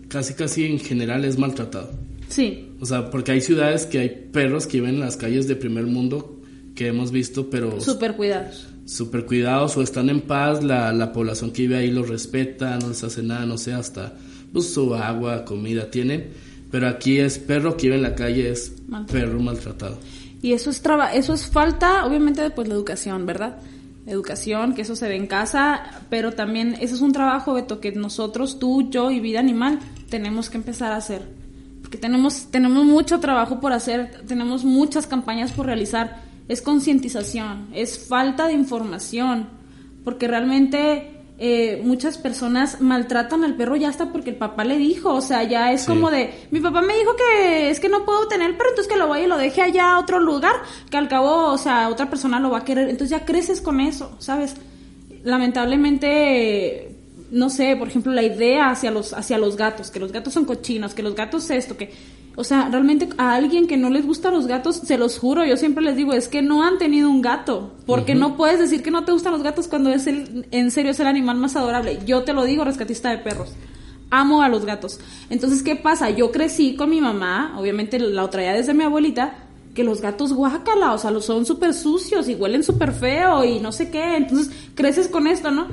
[0.08, 1.90] casi casi en general es maltratado.
[2.28, 2.67] Sí.
[2.80, 5.86] O sea, porque hay ciudades que hay perros que viven en las calles de primer
[5.86, 6.40] mundo
[6.74, 7.80] que hemos visto, pero...
[7.80, 12.08] Súper cuidados súper cuidados o están en paz, la, la, población que vive ahí los
[12.08, 14.14] respeta, no les hace nada, no sé, hasta
[14.50, 16.30] pues, su agua, comida tienen,
[16.70, 18.72] pero aquí es perro que vive en la calle, es
[19.12, 19.98] perro maltratado.
[20.40, 23.58] Y eso es, traba eso es falta, obviamente, pues la educación, ¿verdad?
[24.06, 27.92] Educación, que eso se ve en casa, pero también eso es un trabajo, Beto, que
[27.92, 31.37] nosotros, tú, yo y Vida Animal tenemos que empezar a hacer.
[31.88, 38.06] Porque tenemos, tenemos mucho trabajo por hacer, tenemos muchas campañas por realizar es concientización, es
[38.06, 39.48] falta de información,
[40.04, 45.14] porque realmente eh, muchas personas maltratan al perro ya hasta porque el papá le dijo,
[45.14, 48.28] o sea, ya es como de, mi papá me dijo que es que no puedo
[48.28, 50.56] tener el perro, entonces que lo vaya y lo deje allá a otro lugar,
[50.90, 53.80] que al cabo, o sea, otra persona lo va a querer, entonces ya creces con
[53.80, 54.56] eso, ¿sabes?
[55.22, 56.97] Lamentablemente,
[57.30, 60.44] no sé, por ejemplo, la idea hacia los, hacia los gatos, que los gatos son
[60.44, 61.92] cochinos, que los gatos esto, que
[62.38, 65.56] o sea, realmente a alguien que no les gustan los gatos, se los juro, yo
[65.56, 67.72] siempre les digo, es que no han tenido un gato.
[67.84, 70.92] Porque no puedes decir que no te gustan los gatos cuando es el, en serio
[70.92, 71.98] es el animal más adorable.
[72.06, 73.54] Yo te lo digo, rescatista de perros.
[74.10, 75.00] Amo a los gatos.
[75.30, 76.10] Entonces, ¿qué pasa?
[76.10, 79.34] Yo crecí con mi mamá, obviamente la traía desde mi abuelita,
[79.74, 83.58] que los gatos guácala, o sea, los son súper sucios y huelen súper feo y
[83.58, 84.16] no sé qué.
[84.16, 85.66] Entonces, creces con esto, ¿no?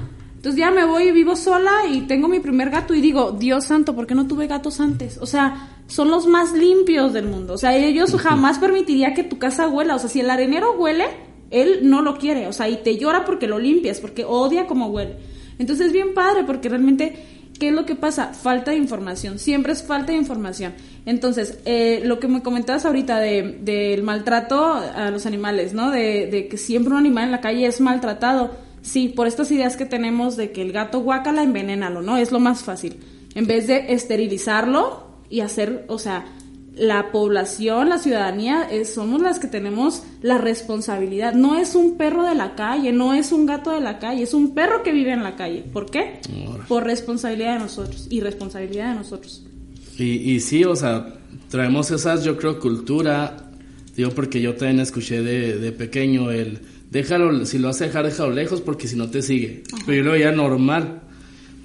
[0.45, 3.65] Entonces ya me voy y vivo sola y tengo mi primer gato y digo, Dios
[3.65, 5.17] santo, ¿por qué no tuve gatos antes?
[5.17, 7.55] O sea, son los más limpios del mundo.
[7.55, 9.95] O sea, ellos jamás permitiría que tu casa huela.
[9.95, 11.05] O sea, si el arenero huele,
[11.49, 12.45] él no lo quiere.
[12.45, 15.15] O sea, y te llora porque lo limpias, porque odia como huele.
[15.57, 17.15] Entonces es bien padre porque realmente,
[17.59, 18.35] ¿qué es lo que pasa?
[18.35, 19.39] Falta de información.
[19.39, 20.75] Siempre es falta de información.
[21.07, 25.89] Entonces, eh, lo que me comentabas ahorita del de, maltrato a los animales, ¿no?
[25.89, 28.64] De, de que siempre un animal en la calle es maltratado.
[28.85, 32.17] Sí, por estas ideas que tenemos de que el gato guacala, envenénalo, ¿no?
[32.17, 32.97] Es lo más fácil.
[33.33, 36.25] En vez de esterilizarlo, y hacer, o sea,
[36.75, 41.33] la población, la ciudadanía, somos las que tenemos la responsabilidad.
[41.33, 44.33] No es un perro de la calle, no es un gato de la calle, es
[44.33, 45.63] un perro que vive en la calle.
[45.71, 46.19] ¿Por qué?
[46.67, 49.43] Por responsabilidad de nosotros y responsabilidad de nosotros.
[49.97, 51.13] Y, y sí, o sea,
[51.49, 53.49] traemos esas, yo creo, cultura,
[53.95, 56.59] digo, porque yo también escuché de, de pequeño el,
[56.95, 59.63] déjalo, si lo vas a dejar, déjalo lejos porque si no te sigue.
[59.85, 61.01] Pero yo lo veía normal.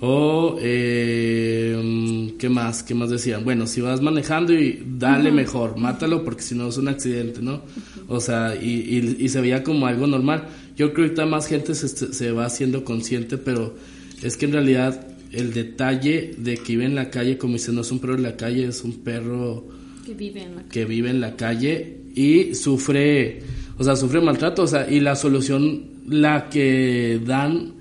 [0.01, 2.83] O, eh, ¿qué más?
[2.83, 3.45] ¿Qué más decían?
[3.45, 7.63] Bueno, si vas manejando y dale mejor, mátalo porque si no es un accidente, ¿no?
[8.09, 10.49] O sea, y, y, se veía como algo normal.
[10.77, 13.77] Yo creo que ahorita más gente se, se va haciendo consciente, pero
[14.23, 17.83] es que en realidad el detalle de que vive en la calle, como dice, no
[17.83, 19.69] es un perro en la calle, es un perro
[20.07, 23.43] que vive en la calle, que vive en la calle y sufre,
[23.81, 27.73] o sea, sufre maltrato, o sea, y la solución, la que dan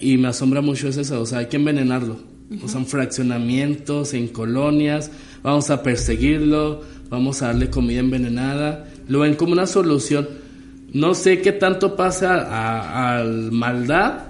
[0.00, 2.16] y me asombra mucho es eso, o sea, hay que envenenarlo.
[2.62, 5.10] O sea, en fraccionamientos, en colonias,
[5.42, 8.86] vamos a perseguirlo, vamos a darle comida envenenada.
[9.08, 10.28] Lo ven como una solución.
[10.92, 14.28] No sé qué tanto pasa a, maldad,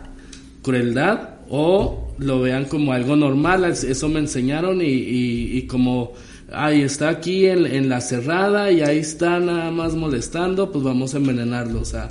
[0.62, 3.66] crueldad, o lo vean como algo normal.
[3.66, 6.14] Eso me enseñaron y, y, como,
[6.52, 11.14] ahí está aquí en, en la cerrada y ahí está nada más molestando, pues vamos
[11.14, 11.80] a envenenarlo.
[11.80, 12.08] O sea,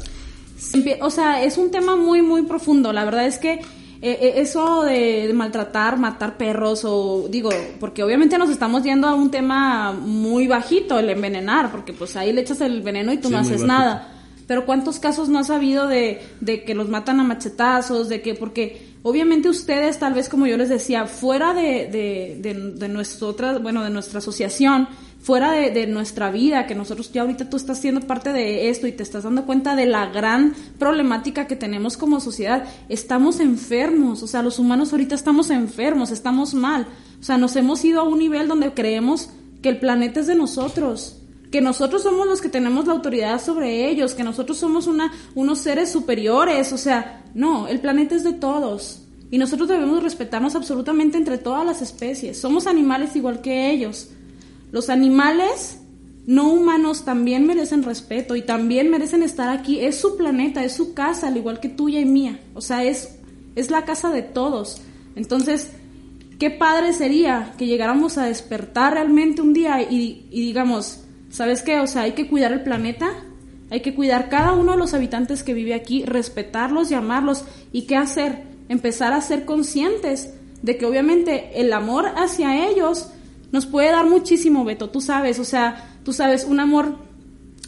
[1.01, 2.91] o sea, es un tema muy, muy profundo.
[2.93, 3.61] La verdad es que eh,
[4.01, 9.31] eh, eso de, maltratar, matar perros o digo, porque obviamente nos estamos yendo a un
[9.31, 13.37] tema muy bajito, el envenenar, porque pues ahí le echas el veneno y tú no
[13.37, 14.11] haces nada.
[14.47, 18.35] Pero ¿cuántos casos no has habido de, de que los matan a machetazos, de que
[18.35, 23.59] porque obviamente ustedes, tal vez como yo les decía, fuera de, de, de, de nuestra,
[23.59, 24.87] bueno, de nuestra asociación,
[25.21, 28.87] fuera de, de, nuestra vida, que nosotros ya ahorita tú estás siendo parte de esto
[28.87, 34.23] y te estás dando cuenta de la gran problemática que tenemos como sociedad, estamos enfermos,
[34.23, 36.87] o sea, los humanos ahorita estamos enfermos, estamos mal,
[37.19, 39.29] o sea, nos hemos ido a un nivel donde creemos
[39.61, 43.89] que el planeta es de nosotros, que nosotros somos los que tenemos la autoridad sobre
[43.89, 48.33] ellos, que nosotros somos una, unos seres superiores, o sea, no, el planeta es de
[48.33, 49.01] todos.
[49.31, 52.39] Y nosotros debemos respetarnos absolutamente entre todas las especies.
[52.39, 54.09] Somos animales igual que ellos.
[54.71, 55.79] Los animales
[56.25, 59.79] no humanos también merecen respeto y también merecen estar aquí.
[59.79, 62.39] Es su planeta, es su casa, al igual que tuya y mía.
[62.53, 63.17] O sea, es,
[63.55, 64.81] es la casa de todos.
[65.15, 65.69] Entonces,
[66.39, 71.04] qué padre sería que llegáramos a despertar realmente un día y, y digamos,
[71.35, 71.79] ¿sabes qué?
[71.81, 73.09] O sea, hay que cuidar el planeta,
[73.69, 77.43] hay que cuidar cada uno de los habitantes que vive aquí, respetarlos y amarlos.
[77.73, 78.43] ¿Y qué hacer?
[78.69, 83.09] Empezar a ser conscientes de que obviamente el amor hacia ellos
[83.51, 86.97] nos puede dar muchísimo, Beto, tú sabes, o sea, tú sabes, un amor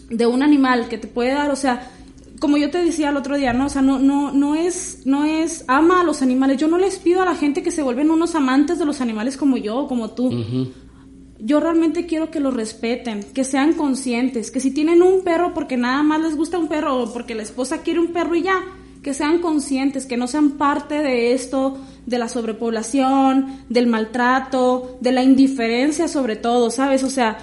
[0.09, 1.91] de un animal que te puede dar, o sea,
[2.39, 3.65] como yo te decía el otro día, ¿no?
[3.65, 6.57] O sea, no, no, no es, no es ama a los animales.
[6.57, 9.37] Yo no les pido a la gente que se vuelven unos amantes de los animales
[9.37, 10.31] como yo, como tú.
[11.39, 15.77] Yo realmente quiero que los respeten, que sean conscientes, que si tienen un perro porque
[15.77, 18.63] nada más les gusta un perro o porque la esposa quiere un perro y ya,
[19.03, 25.11] que sean conscientes, que no sean parte de esto, de la sobrepoblación, del maltrato, de
[25.11, 27.03] la indiferencia sobre todo, ¿sabes?
[27.03, 27.37] O sea,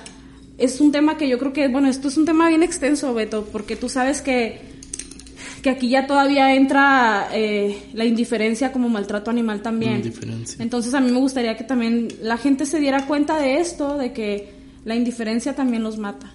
[0.59, 3.47] es un tema que yo creo que, bueno, esto es un tema bien extenso, Beto,
[3.53, 4.74] porque tú sabes que,
[5.65, 10.13] que aquí ya todavía entra eh, la indiferencia como maltrato animal también.
[10.59, 14.13] Entonces a mí me gustaría que también la gente se diera cuenta de esto, de
[14.13, 14.51] que
[14.85, 16.35] la indiferencia también los mata.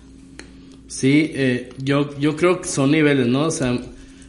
[0.87, 3.43] Sí, eh, yo, yo creo que son niveles, ¿no?
[3.43, 3.79] O sea,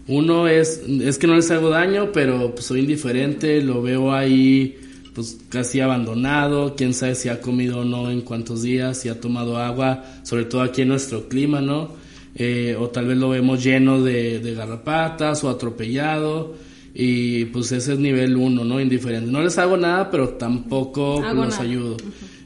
[0.06, 4.76] uno es, es que no les hago daño, pero pues, soy indiferente, lo veo ahí
[5.14, 9.18] pues casi abandonado, quién sabe si ha comido o no en cuántos días, si ha
[9.18, 11.98] tomado agua, sobre todo aquí en nuestro clima, ¿no?
[12.35, 16.55] Eh, o tal vez lo vemos lleno de, de garrapatas o atropellado
[16.95, 18.81] y pues ese es nivel uno, ¿no?
[18.81, 19.31] Indiferente.
[19.31, 21.97] No les hago nada, pero tampoco pues, los ayudo.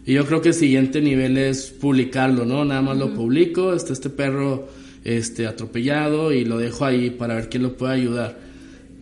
[0.07, 2.65] Y yo creo que el siguiente nivel es publicarlo, ¿no?
[2.65, 4.69] Nada más lo publico, este, este perro
[5.03, 8.39] este, atropellado y lo dejo ahí para ver quién lo puede ayudar.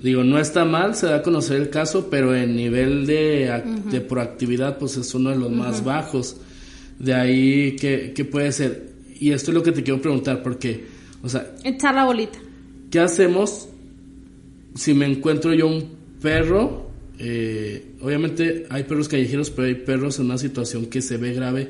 [0.01, 4.01] Digo, no está mal, se da a conocer el caso, pero en nivel de, de
[4.01, 6.37] proactividad, pues es uno de los más bajos.
[6.99, 8.92] De ahí, ¿qué, ¿qué, puede ser?
[9.23, 10.85] Y esto es lo que te quiero preguntar, porque,
[11.23, 11.55] o sea...
[11.63, 12.41] Echar la bolita.
[12.91, 13.69] ¿Qué hacemos
[14.75, 16.91] si me encuentro yo un perro?
[17.21, 21.69] Eh, obviamente hay perros callejeros, pero hay perros en una situación que se ve grave.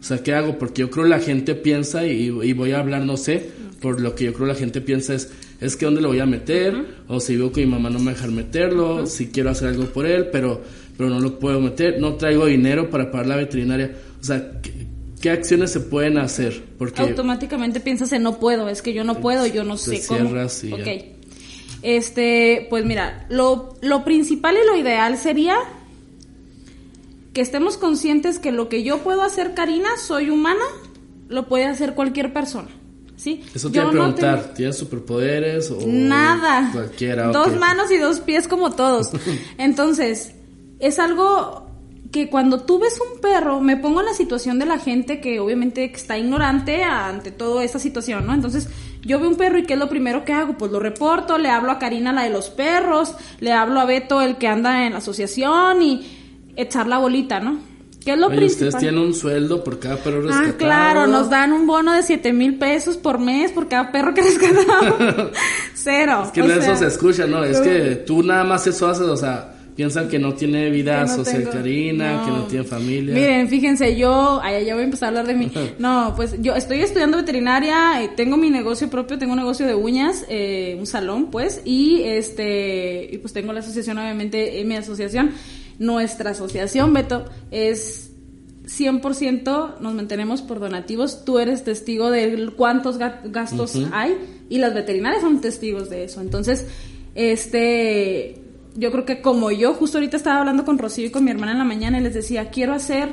[0.00, 0.58] O sea, ¿qué hago?
[0.58, 4.14] Porque yo creo la gente piensa, y, y voy a hablar, no sé, por lo
[4.14, 7.18] que yo creo la gente piensa es, es que dónde lo voy a meter, o
[7.18, 10.28] si veo que mi mamá no me deja meterlo, si quiero hacer algo por él,
[10.30, 10.62] pero,
[10.96, 13.90] pero no lo puedo meter, no traigo dinero para pagar la veterinaria.
[14.20, 14.91] O sea, ¿qué,
[15.30, 16.64] acciones se pueden hacer?
[16.78, 20.30] Porque automáticamente piensas en no puedo, es que yo no puedo, yo no sé cómo.
[20.62, 20.88] Y ok.
[21.82, 25.56] Este, pues mira, lo, lo principal y lo ideal sería
[27.32, 30.64] que estemos conscientes que lo que yo puedo hacer, Karina, soy humana,
[31.28, 32.68] lo puede hacer cualquier persona.
[33.54, 36.70] Eso te iba a preguntar, ¿tienes superpoderes o nada?
[36.72, 37.28] Cualquiera.
[37.28, 39.10] Dos manos y dos pies como todos.
[39.58, 40.32] Entonces,
[40.80, 41.70] es algo
[42.12, 45.40] que cuando tú ves un perro, me pongo en la situación de la gente que
[45.40, 48.34] obviamente está ignorante ante toda esta situación, ¿no?
[48.34, 48.68] Entonces,
[49.00, 50.58] yo veo un perro y ¿qué es lo primero que hago?
[50.58, 54.20] Pues lo reporto, le hablo a Karina, la de los perros, le hablo a Beto,
[54.20, 56.06] el que anda en la asociación y
[56.54, 57.58] echar la bolita, ¿no?
[58.04, 60.50] ¿Qué es lo Oye, ustedes tienen un sueldo por cada perro rescatado.
[60.50, 64.12] Ah, claro, nos dan un bono de 7 mil pesos por mes por cada perro
[64.12, 65.30] que rescatamos.
[65.74, 66.24] Cero.
[66.26, 67.42] Es que no eso se escucha, ¿no?
[67.42, 71.48] Es que tú nada más eso haces, o sea, piensan que no tiene vida social
[71.50, 73.14] Karina, que no tiene familia.
[73.14, 75.50] Miren, fíjense, yo, ay, ya voy a empezar a hablar de mí.
[75.78, 79.74] No, pues yo estoy estudiando veterinaria, eh, tengo mi negocio propio, tengo un negocio de
[79.74, 84.76] uñas, eh, un salón, pues, y este, y pues tengo la asociación, obviamente, en mi
[84.76, 85.32] asociación
[85.78, 88.12] nuestra asociación, Beto, es
[88.64, 91.24] 100% nos mantenemos por donativos.
[91.24, 94.16] Tú eres testigo de cuántos gastos hay
[94.48, 96.20] y las veterinarias son testigos de eso.
[96.20, 96.66] Entonces,
[97.14, 98.41] este,
[98.74, 101.52] yo creo que como yo, justo ahorita estaba hablando con Rocío y con mi hermana
[101.52, 103.08] en la mañana y les decía, quiero hacer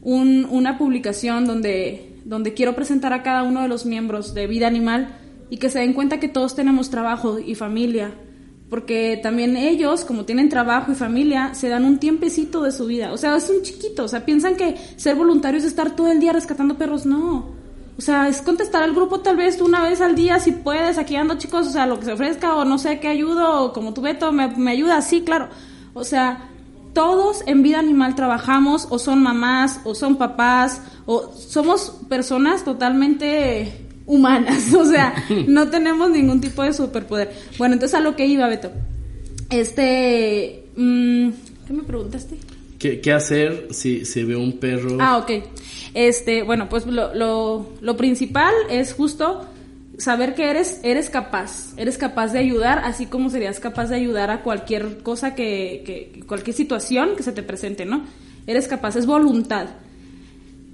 [0.00, 4.66] un, una publicación donde, donde quiero presentar a cada uno de los miembros de Vida
[4.66, 5.16] Animal
[5.50, 8.12] y que se den cuenta que todos tenemos trabajo y familia
[8.72, 13.12] porque también ellos, como tienen trabajo y familia, se dan un tiempecito de su vida.
[13.12, 16.20] O sea, es un chiquito, o sea, piensan que ser voluntario es estar todo el
[16.20, 17.50] día rescatando perros, no.
[17.98, 21.14] O sea, es contestar al grupo tal vez una vez al día si puedes, aquí
[21.14, 23.92] ando chicos, o sea, lo que se ofrezca o no sé qué ayudo, o como
[23.92, 25.48] tú Beto, me, me ayuda, sí, claro.
[25.94, 26.48] O sea,
[26.94, 33.86] todos en vida animal trabajamos o son mamás o son papás o somos personas totalmente
[34.06, 35.14] humanas, o sea,
[35.46, 37.32] no tenemos ningún tipo de superpoder.
[37.58, 38.70] Bueno, entonces a lo que iba, Beto.
[39.50, 41.28] Este, mm,
[41.66, 42.38] ¿qué me preguntaste?
[42.82, 44.98] ¿Qué, ¿Qué, hacer si se ve un perro?
[44.98, 45.30] Ah, ok.
[45.94, 49.46] Este, bueno, pues lo, lo, lo principal es justo
[49.98, 54.30] saber que eres, eres capaz, eres capaz de ayudar, así como serías capaz de ayudar
[54.32, 58.02] a cualquier cosa que, que cualquier situación que se te presente, ¿no?
[58.48, 59.68] Eres capaz, es voluntad.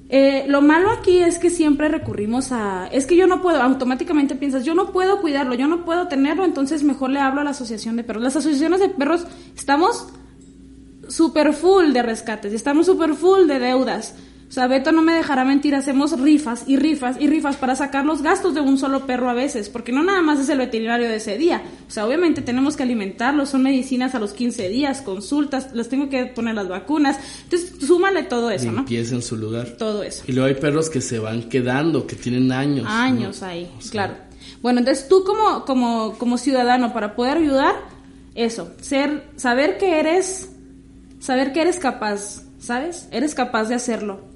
[0.08, 4.34] Eh, lo malo aquí es que siempre recurrimos a, es que yo no puedo, automáticamente
[4.34, 7.50] piensas, yo no puedo cuidarlo, yo no puedo tenerlo, entonces mejor le hablo a la
[7.50, 8.22] asociación de perros.
[8.22, 10.08] Las asociaciones de perros estamos
[11.08, 14.14] super full de rescates, estamos super full de deudas.
[14.48, 18.06] O sea, Beto no me dejará mentir, hacemos rifas y rifas y rifas para sacar
[18.06, 21.06] los gastos de un solo perro a veces, porque no nada más es el veterinario
[21.06, 21.62] de ese día.
[21.86, 26.08] O sea, obviamente tenemos que alimentarlos, son medicinas a los 15 días, consultas, les tengo
[26.08, 27.18] que poner las vacunas.
[27.44, 28.80] Entonces, súmale todo eso, ¿no?
[28.80, 29.76] Empieza en su lugar.
[29.76, 30.24] Todo eso.
[30.26, 32.86] Y luego hay perros que se van quedando, que tienen años.
[32.88, 34.14] Años ahí, claro.
[34.62, 37.74] Bueno, entonces tú como, como, como ciudadano, para poder ayudar,
[38.34, 40.48] eso, ser, saber que eres,
[41.20, 43.08] saber que eres capaz, ¿sabes?
[43.10, 44.28] Eres capaz de hacerlo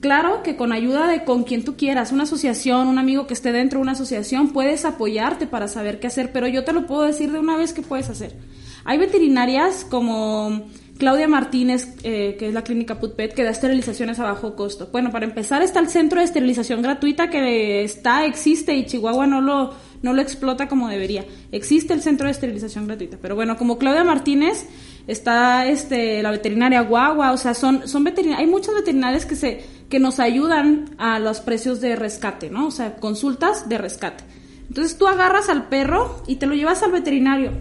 [0.00, 3.50] Claro que con ayuda de con quien tú quieras, una asociación, un amigo que esté
[3.50, 7.02] dentro de una asociación, puedes apoyarte para saber qué hacer, pero yo te lo puedo
[7.02, 8.36] decir de una vez que puedes hacer.
[8.84, 14.24] Hay veterinarias como Claudia Martínez, eh, que es la clínica Putpet, que da esterilizaciones a
[14.24, 14.88] bajo costo.
[14.92, 19.40] Bueno, para empezar está el centro de esterilización gratuita que está, existe y Chihuahua no
[19.40, 21.24] lo, no lo explota como debería.
[21.50, 23.18] Existe el centro de esterilización gratuita.
[23.20, 24.64] Pero bueno, como Claudia Martínez,
[25.08, 29.64] está este, la veterinaria Guagua, o sea, son, son veterinarias, hay muchos veterinarios que se,
[29.88, 32.68] que nos ayudan a los precios de rescate, ¿no?
[32.68, 34.22] O sea, consultas de rescate.
[34.68, 37.52] Entonces tú agarras al perro y te lo llevas al veterinario.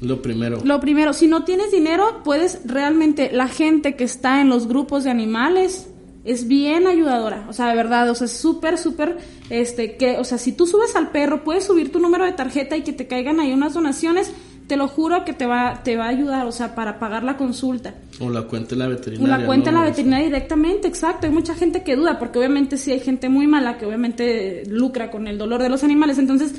[0.00, 0.60] Lo primero.
[0.64, 5.04] Lo primero, si no tienes dinero, puedes realmente, la gente que está en los grupos
[5.04, 5.88] de animales
[6.24, 9.16] es bien ayudadora, o sea, de verdad, o sea, súper, súper,
[9.50, 12.76] este, que, o sea, si tú subes al perro, puedes subir tu número de tarjeta
[12.76, 14.32] y que te caigan ahí unas donaciones,
[14.68, 17.38] te lo juro que te va, te va a ayudar, o sea, para pagar la
[17.38, 17.94] consulta.
[18.20, 19.34] O la cuenta en la veterinaria.
[19.34, 21.26] O la cuenta en la veterinaria directamente, exacto.
[21.26, 25.10] Hay mucha gente que duda, porque obviamente sí hay gente muy mala que obviamente lucra
[25.10, 26.18] con el dolor de los animales.
[26.18, 26.54] Entonces,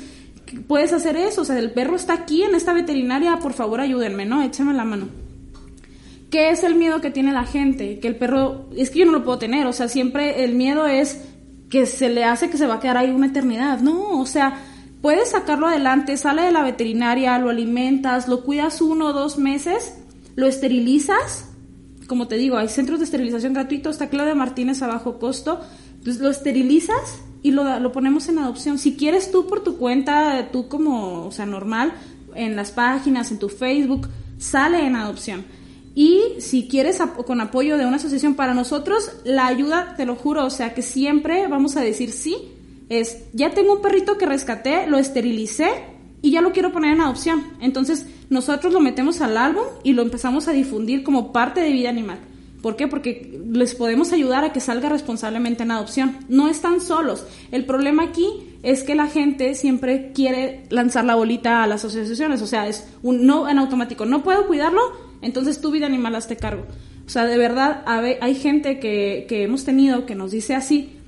[0.66, 1.42] puedes hacer eso.
[1.42, 4.42] O sea, el perro está aquí en esta veterinaria, por favor ayúdenme, ¿no?
[4.42, 5.06] Échame la mano.
[6.30, 8.00] ¿Qué es el miedo que tiene la gente?
[8.00, 10.86] Que el perro, es que yo no lo puedo tener, o sea, siempre el miedo
[10.86, 11.22] es
[11.68, 13.78] que se le hace que se va a quedar ahí una eternidad.
[13.78, 14.58] No, o sea,
[15.00, 19.94] puedes sacarlo adelante, sale de la veterinaria, lo alimentas, lo cuidas uno o dos meses,
[20.36, 21.46] lo esterilizas.
[22.06, 25.60] Como te digo, hay centros de esterilización gratuitos, está Claudia Martínez a bajo costo.
[25.98, 28.78] Entonces lo esterilizas y lo, lo ponemos en adopción.
[28.78, 31.92] Si quieres tú por tu cuenta, tú como, o sea, normal,
[32.34, 34.08] en las páginas, en tu Facebook,
[34.38, 35.44] sale en adopción.
[35.94, 40.46] Y si quieres con apoyo de una asociación para nosotros, la ayuda, te lo juro,
[40.46, 42.36] o sea que siempre vamos a decir sí,
[42.90, 45.70] es, ya tengo un perrito que rescaté, lo esterilicé
[46.20, 47.44] y ya lo quiero poner en adopción.
[47.60, 51.88] Entonces nosotros lo metemos al álbum y lo empezamos a difundir como parte de vida
[51.88, 52.18] animal.
[52.60, 52.88] ¿Por qué?
[52.88, 56.18] Porque les podemos ayudar a que salga responsablemente en adopción.
[56.28, 57.24] No están solos.
[57.52, 58.26] El problema aquí
[58.62, 62.42] es que la gente siempre quiere lanzar la bolita a las asociaciones.
[62.42, 64.04] O sea, es un no en automático.
[64.04, 64.82] No puedo cuidarlo,
[65.22, 66.66] entonces tu vida animal hazte cargo.
[67.06, 70.99] O sea, de verdad, hay gente que, que hemos tenido que nos dice así,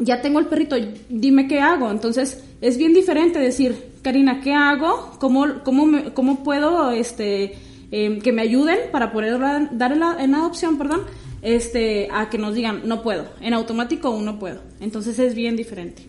[0.00, 0.76] ya tengo el perrito,
[1.08, 1.90] dime qué hago.
[1.90, 5.16] Entonces, es bien diferente decir, Karina, ¿qué hago?
[5.20, 7.54] ¿Cómo, cómo, cómo puedo este,
[7.90, 9.38] em, que me ayuden para poder
[9.72, 11.02] dar en adopción, perdón?
[11.42, 13.26] Este, a que nos digan, no puedo.
[13.40, 14.60] En automático aún no puedo.
[14.80, 16.02] Entonces, es bien diferente.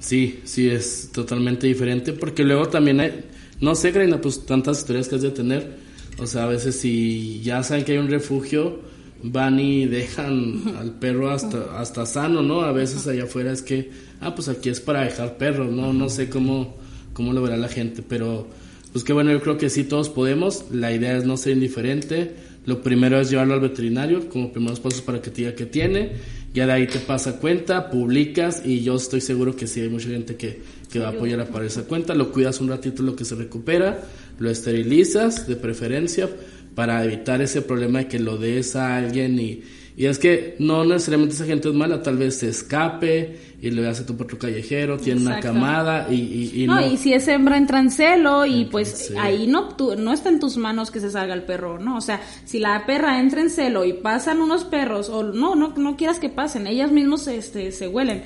[0.00, 3.24] Sí, sí, es totalmente diferente porque luego también hay,
[3.60, 5.76] no sé, Karina, pues tantas historias que has de tener.
[6.18, 8.80] O sea, a veces si ya saben que hay un refugio,
[9.26, 12.60] van y dejan al perro hasta, hasta sano, ¿no?
[12.60, 15.94] A veces allá afuera es que, ah, pues aquí es para dejar perros, ¿no?
[15.94, 16.76] No sé cómo,
[17.14, 18.46] cómo lo verá la gente, pero
[18.92, 22.34] pues que bueno, yo creo que sí todos podemos, la idea es no ser indiferente,
[22.66, 26.12] lo primero es llevarlo al veterinario como primeros pasos para que te diga que tiene,
[26.52, 30.10] ya de ahí te pasa cuenta, publicas y yo estoy seguro que sí hay mucha
[30.10, 30.60] gente que,
[30.92, 34.04] que va a apoyar para esa cuenta, lo cuidas un ratito lo que se recupera,
[34.38, 36.28] lo esterilizas de preferencia,
[36.74, 39.62] para evitar ese problema de que lo des a alguien y,
[39.96, 43.88] y es que no necesariamente esa gente es mala, tal vez se escape y le
[43.88, 47.78] hace tu otro callejero, tiene una camada y, y, no, y si es hembra entra
[47.78, 51.44] en celo y pues ahí no, no está en tus manos que se salga el
[51.44, 51.96] perro, ¿no?
[51.96, 55.74] O sea, si la perra entra en celo y pasan unos perros o no, no,
[55.76, 58.24] no quieras que pasen, ellas mismos este, se huelen,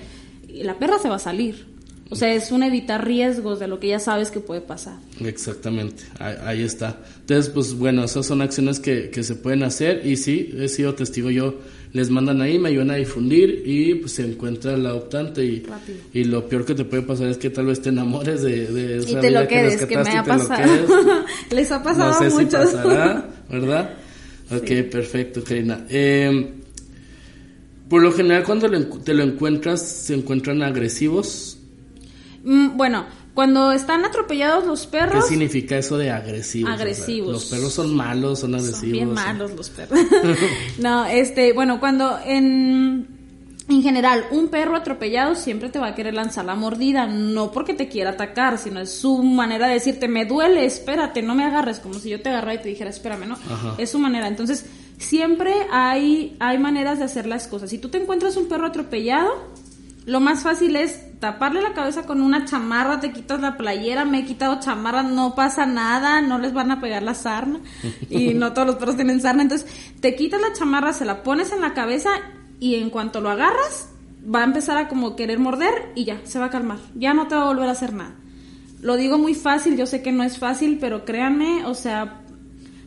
[0.48, 1.67] y la perra se va a salir.
[2.10, 4.98] O sea, es un evitar riesgos de lo que ya sabes que puede pasar.
[5.20, 6.98] Exactamente, ahí, ahí está.
[7.20, 10.94] Entonces, pues bueno, esas son acciones que, que se pueden hacer y sí, he sido
[10.94, 11.58] testigo yo
[11.92, 15.66] les mandan ahí, me ayudan a difundir y pues se encuentra la optante y,
[16.12, 18.98] y lo peor que te puede pasar es que tal vez te enamores de, de
[18.98, 20.86] esa y te lo quedes, que, me ha pasado.
[21.50, 22.70] Les ha pasado no sé a muchos.
[22.70, 23.94] Si pasará, ¿verdad?
[24.50, 25.86] Ok, perfecto, Karina.
[25.88, 26.52] Eh,
[27.88, 28.68] por lo general cuando
[29.02, 31.47] te lo encuentras, se encuentran agresivos.
[32.44, 35.24] Mm, bueno, cuando están atropellados los perros.
[35.24, 36.72] ¿Qué significa eso de agresivos?
[36.72, 37.32] Agresivos.
[37.32, 38.80] los perros son malos, son agresivos.
[38.80, 39.98] Son bien malos los perros.
[40.78, 43.18] no, este, bueno, cuando en
[43.68, 47.74] en general, un perro atropellado siempre te va a querer lanzar la mordida, no porque
[47.74, 51.78] te quiera atacar, sino es su manera de decirte, me duele, espérate, no me agarres,
[51.78, 53.36] como si yo te agarrara y te dijera, espérame, ¿no?
[53.76, 54.26] Es su manera.
[54.26, 54.64] Entonces,
[54.96, 57.68] siempre hay, hay maneras de hacer las cosas.
[57.68, 59.32] Si tú te encuentras un perro atropellado,
[60.08, 64.20] lo más fácil es taparle la cabeza con una chamarra, te quitas la playera, me
[64.20, 67.60] he quitado chamarra, no pasa nada, no les van a pegar la sarna
[68.08, 69.68] y no todos los perros tienen sarna, entonces
[70.00, 72.08] te quitas la chamarra, se la pones en la cabeza
[72.58, 73.90] y en cuanto lo agarras
[74.34, 77.28] va a empezar a como querer morder y ya, se va a calmar, ya no
[77.28, 78.14] te va a volver a hacer nada.
[78.80, 82.22] Lo digo muy fácil, yo sé que no es fácil, pero créanme, o sea,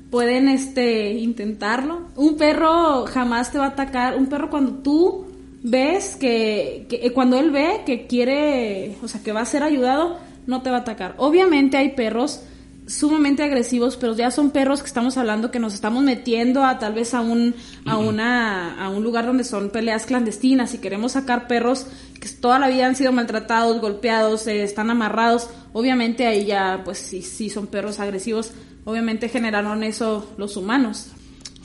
[0.09, 2.07] pueden este intentarlo.
[2.15, 5.30] Un perro jamás te va a atacar, un perro cuando tú
[5.63, 10.19] ves que, eh, cuando él ve que quiere, o sea, que va a ser ayudado,
[10.47, 11.15] no te va a atacar.
[11.17, 12.41] Obviamente hay perros
[12.87, 16.93] sumamente agresivos, pero ya son perros que estamos hablando que nos estamos metiendo a tal
[16.93, 17.55] vez a un
[17.85, 21.85] a una a un lugar donde son peleas clandestinas y queremos sacar perros
[22.19, 25.49] que toda la vida han sido maltratados, golpeados, eh, están amarrados.
[25.73, 28.51] Obviamente ahí ya pues sí sí son perros agresivos.
[28.83, 31.11] Obviamente generaron eso los humanos.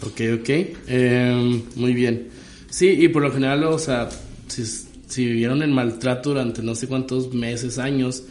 [0.03, 0.49] Ok, ok.
[0.49, 2.29] Eh, muy bien.
[2.77, 4.07] Sí, y por lo general, o sea,
[4.49, 8.25] si, vivieron en maltrato durante no sé cuántos meses, años,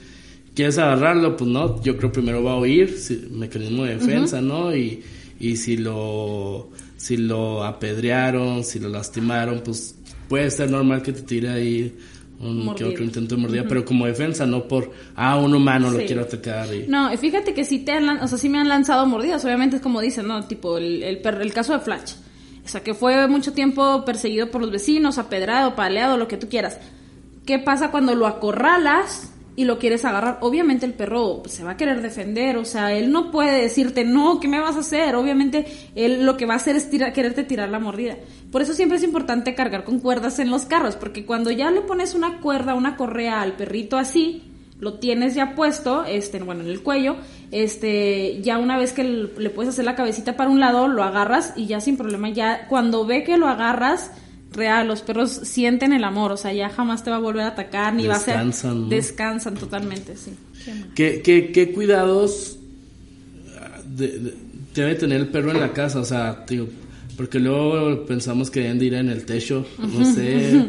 [0.54, 2.96] quieres agarrarlo, pues no, yo creo primero va a oír,
[3.32, 4.76] mecanismo de defensa, ¿no?
[4.76, 5.02] Y,
[5.40, 9.96] y si lo si lo apedrearon, si lo lastimaron, pues
[10.30, 11.98] puede ser normal que te tire ahí
[12.40, 15.98] un que otro intento de mordida, pero como defensa, no por, ah, un humano lo
[16.06, 16.72] quiero atacar.
[16.72, 16.86] Y...
[16.88, 19.82] No, fíjate que si te han, o sea, sí me han lanzado mordidas, obviamente es
[19.82, 20.44] como dicen, ¿no?
[20.44, 22.14] Tipo el, el, el caso de Flash.
[22.66, 26.50] O sea, que fue mucho tiempo perseguido por los vecinos, apedrado, paleado, lo que tú
[26.50, 26.80] quieras.
[27.46, 30.40] ¿Qué pasa cuando lo acorralas y lo quieres agarrar?
[30.42, 34.40] Obviamente el perro se va a querer defender, o sea, él no puede decirte, no,
[34.40, 35.16] ¿qué me vas a hacer?
[35.16, 38.18] Obviamente él lo que va a hacer es quererte tirar la mordida.
[38.52, 41.82] Por eso siempre es importante cargar con cuerdas en los carros, porque cuando ya le
[41.82, 44.42] pones una cuerda, una correa al perrito así,
[44.80, 47.16] lo tienes ya puesto, este, bueno, en el cuello,
[47.52, 51.54] este, ya una vez que le puedes hacer la cabecita para un lado, lo agarras
[51.56, 54.12] y ya sin problema, ya cuando ve que lo agarras,
[54.52, 57.48] real, los perros sienten el amor, o sea, ya jamás te va a volver a
[57.48, 58.36] atacar, ni va a ser...
[58.90, 60.32] Descansan totalmente, sí.
[60.94, 62.58] ¿Qué, qué, qué cuidados
[64.74, 66.00] debe tener el perro en la casa?
[66.00, 66.68] O sea, digo,
[67.16, 70.68] porque luego pensamos que deben de ir en el techo, no sé,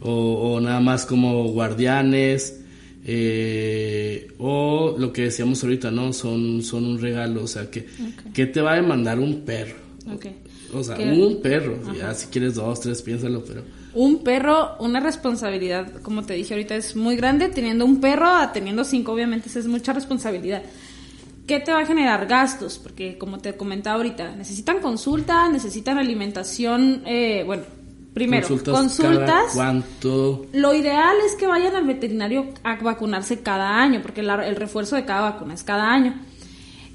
[0.00, 2.60] o, o nada más como guardianes
[3.08, 6.12] eh, o lo que decíamos ahorita, ¿no?
[6.12, 7.86] Son, son un regalo, o sea, que,
[8.34, 9.76] ¿qué te va a demandar un perro?
[10.74, 13.62] O sea, un perro, ya si quieres dos, tres, piénsalo, pero...
[13.94, 17.48] Un perro, una responsabilidad, como te dije ahorita, es muy grande.
[17.48, 20.62] Teniendo un perro, teniendo cinco, obviamente, es mucha responsabilidad.
[21.46, 22.78] ¿Qué te va a generar gastos?
[22.78, 27.62] Porque como te comentaba ahorita, necesitan consulta, necesitan alimentación, eh, bueno,
[28.16, 29.52] Primero, consultas.
[29.52, 30.46] ¿Cuánto?
[30.54, 35.04] Lo ideal es que vayan al veterinario a vacunarse cada año, porque el refuerzo de
[35.04, 36.14] cada vacuna es cada año.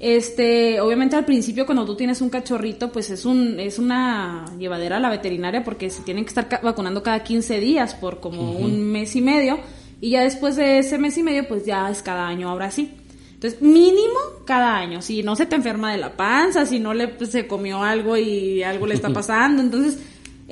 [0.00, 4.96] Este, obviamente al principio cuando tú tienes un cachorrito, pues es un es una llevadera
[4.96, 8.82] a la veterinaria porque se tienen que estar vacunando cada 15 días por como un
[8.82, 9.60] mes y medio
[10.00, 12.90] y ya después de ese mes y medio pues ya es cada año ahora sí.
[13.34, 17.06] Entonces, mínimo cada año, si no se te enferma de la panza, si no le
[17.06, 20.00] pues, se comió algo y algo le está pasando, entonces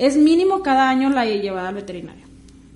[0.01, 2.25] es mínimo cada año la llevada al veterinario.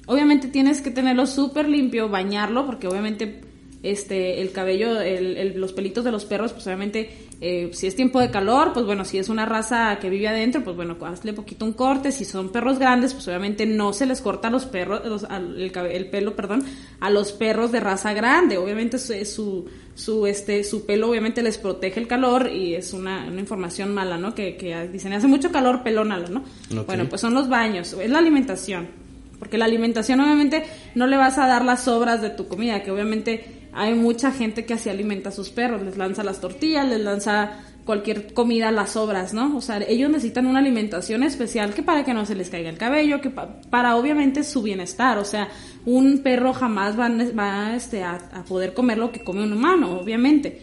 [0.06, 3.42] Obviamente tienes que tenerlo súper limpio, bañarlo, porque obviamente
[3.82, 7.10] este el cabello, el, los pelitos de los perros, pues obviamente
[7.42, 10.64] eh, si es tiempo de calor, pues bueno, si es una raza que vive adentro,
[10.64, 12.12] pues bueno, hazle poquito un corte.
[12.12, 16.36] Si son perros grandes, pues obviamente no se les corta a los perros, el, pelo,
[16.36, 16.64] perdón,
[17.00, 18.58] a los perros de raza grande.
[18.58, 19.66] Obviamente su,
[19.96, 24.34] su, este, su pelo obviamente les protege el calor y es una, información mala, ¿no?
[24.34, 26.44] Que, que dicen, hace mucho calor, pelónalo, ¿no?
[26.86, 29.06] Bueno, pues son los baños, es la alimentación.
[29.38, 30.64] Porque la alimentación obviamente
[30.96, 34.66] no le vas a dar las sobras de tu comida, que obviamente hay mucha gente
[34.66, 38.92] que así alimenta a sus perros, les lanza las tortillas, les lanza cualquier comida, las
[38.92, 39.56] sobras, ¿no?
[39.58, 42.78] O sea, ellos necesitan una alimentación especial que para que no se les caiga el
[42.78, 45.50] cabello, que para obviamente su bienestar, o sea,
[45.86, 50.00] un perro jamás va, va este, a, a, poder comer lo que come un humano,
[50.00, 50.62] obviamente.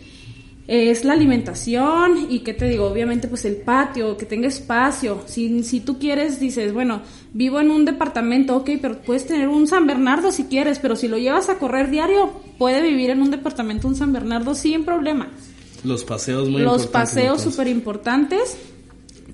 [0.68, 5.22] Es la alimentación y qué te digo, obviamente pues el patio, que tenga espacio.
[5.26, 7.02] Si, si tú quieres, dices, bueno,
[7.32, 11.08] vivo en un departamento, ok, pero puedes tener un San Bernardo si quieres, pero si
[11.08, 15.28] lo llevas a correr diario, puede vivir en un departamento un San Bernardo sin problema.
[15.84, 18.56] Los paseos muy Los paseos súper importantes.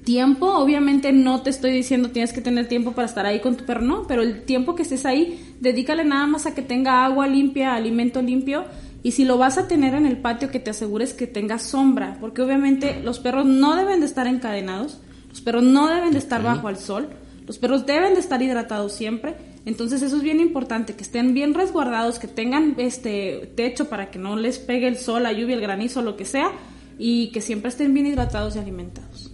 [0.05, 3.67] Tiempo, obviamente no te estoy diciendo tienes que tener tiempo para estar ahí con tu
[3.67, 7.27] perro, no, pero el tiempo que estés ahí, dedícale nada más a que tenga agua
[7.27, 8.65] limpia, alimento limpio.
[9.03, 12.17] Y si lo vas a tener en el patio, que te asegures que tenga sombra,
[12.21, 16.43] porque obviamente los perros no deben de estar encadenados, los perros no deben de estar
[16.43, 17.09] bajo el sol,
[17.47, 19.37] los perros deben de estar hidratados siempre
[19.69, 24.19] entonces eso es bien importante, que estén bien resguardados, que tengan este techo para que
[24.19, 26.53] no les pegue el sol, la lluvia, el granizo, lo que sea,
[26.99, 29.31] y que siempre estén bien hidratados y alimentados.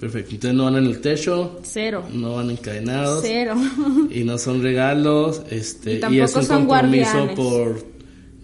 [0.00, 1.60] Perfecto, entonces no van en el techo.
[1.62, 2.02] Cero.
[2.14, 3.20] No van encadenados.
[3.22, 3.56] Cero.
[4.10, 7.93] Y no son regalos, este, y, es un compromiso por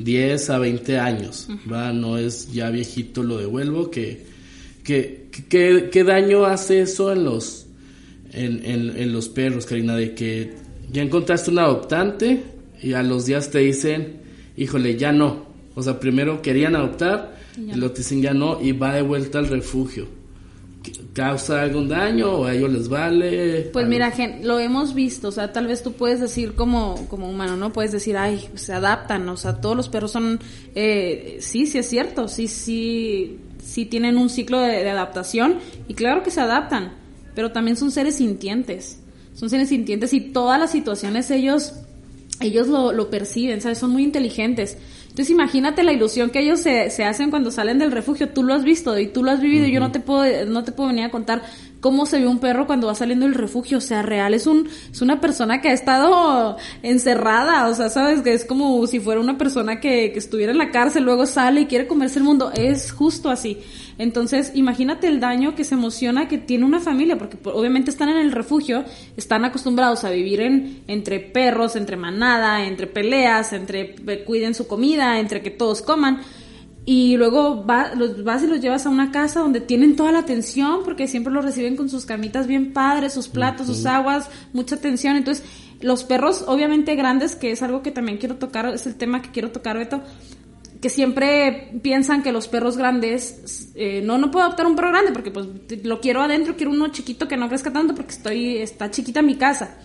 [0.01, 1.93] 10 a 20 años, ¿va?
[1.93, 4.25] No es ya viejito lo devuelvo, que,
[4.83, 7.67] que, que, ¿qué daño hace eso en los,
[8.33, 9.95] en, en, en los perros, Karina?
[9.95, 10.55] De que
[10.91, 12.43] ya encontraste un adoptante
[12.83, 14.21] y a los días te dicen,
[14.57, 15.47] híjole, ya no.
[15.75, 19.39] O sea, primero querían adoptar y, lo te dicen ya no y va de vuelta
[19.39, 20.09] al refugio.
[21.13, 23.71] ¿Causa algún daño o a ellos les vale?
[23.73, 24.13] Pues mira,
[24.43, 27.73] lo hemos visto, o sea, tal vez tú puedes decir como, como humano, ¿no?
[27.73, 30.41] Puedes decir, ay, se adaptan, o sea, todos los perros son,
[30.75, 36.23] eh, sí, sí es cierto, sí, sí, sí tienen un ciclo de adaptación y claro
[36.23, 36.95] que se adaptan,
[37.35, 39.01] pero también son seres sintientes
[39.41, 41.73] son seres sintientes y todas las situaciones ellos,
[42.41, 43.79] ellos lo, lo perciben, ¿sabes?
[43.79, 44.77] Son muy inteligentes.
[45.11, 48.29] Entonces imagínate la ilusión que ellos se, se, hacen cuando salen del refugio.
[48.29, 49.67] Tú lo has visto y tú lo has vivido.
[49.67, 51.43] y Yo no te puedo, no te puedo venir a contar
[51.81, 53.79] cómo se ve un perro cuando va saliendo del refugio.
[53.79, 57.69] O sea, real es un, es una persona que ha estado encerrada.
[57.69, 60.71] O sea, sabes que es como si fuera una persona que, que estuviera en la
[60.71, 62.53] cárcel, luego sale y quiere comerse el mundo.
[62.55, 63.59] Es justo así.
[64.01, 68.17] Entonces, imagínate el daño que se emociona que tiene una familia, porque obviamente están en
[68.17, 68.83] el refugio,
[69.15, 74.67] están acostumbrados a vivir en, entre perros, entre manada, entre peleas, entre eh, cuiden su
[74.67, 76.23] comida, entre que todos coman.
[76.87, 80.81] Y luego los vas y los llevas a una casa donde tienen toda la atención,
[80.83, 85.17] porque siempre los reciben con sus camitas bien padres, sus platos, sus aguas, mucha atención.
[85.17, 85.45] Entonces,
[85.83, 89.31] los perros, obviamente grandes, que es algo que también quiero tocar, es el tema que
[89.31, 90.01] quiero tocar, Beto,
[90.81, 95.13] que siempre piensan que los perros grandes, eh, no, no puedo adoptar un perro grande
[95.13, 95.47] porque pues
[95.85, 99.37] lo quiero adentro, quiero uno chiquito que no crezca tanto porque estoy, está chiquita mi
[99.37, 99.77] casa.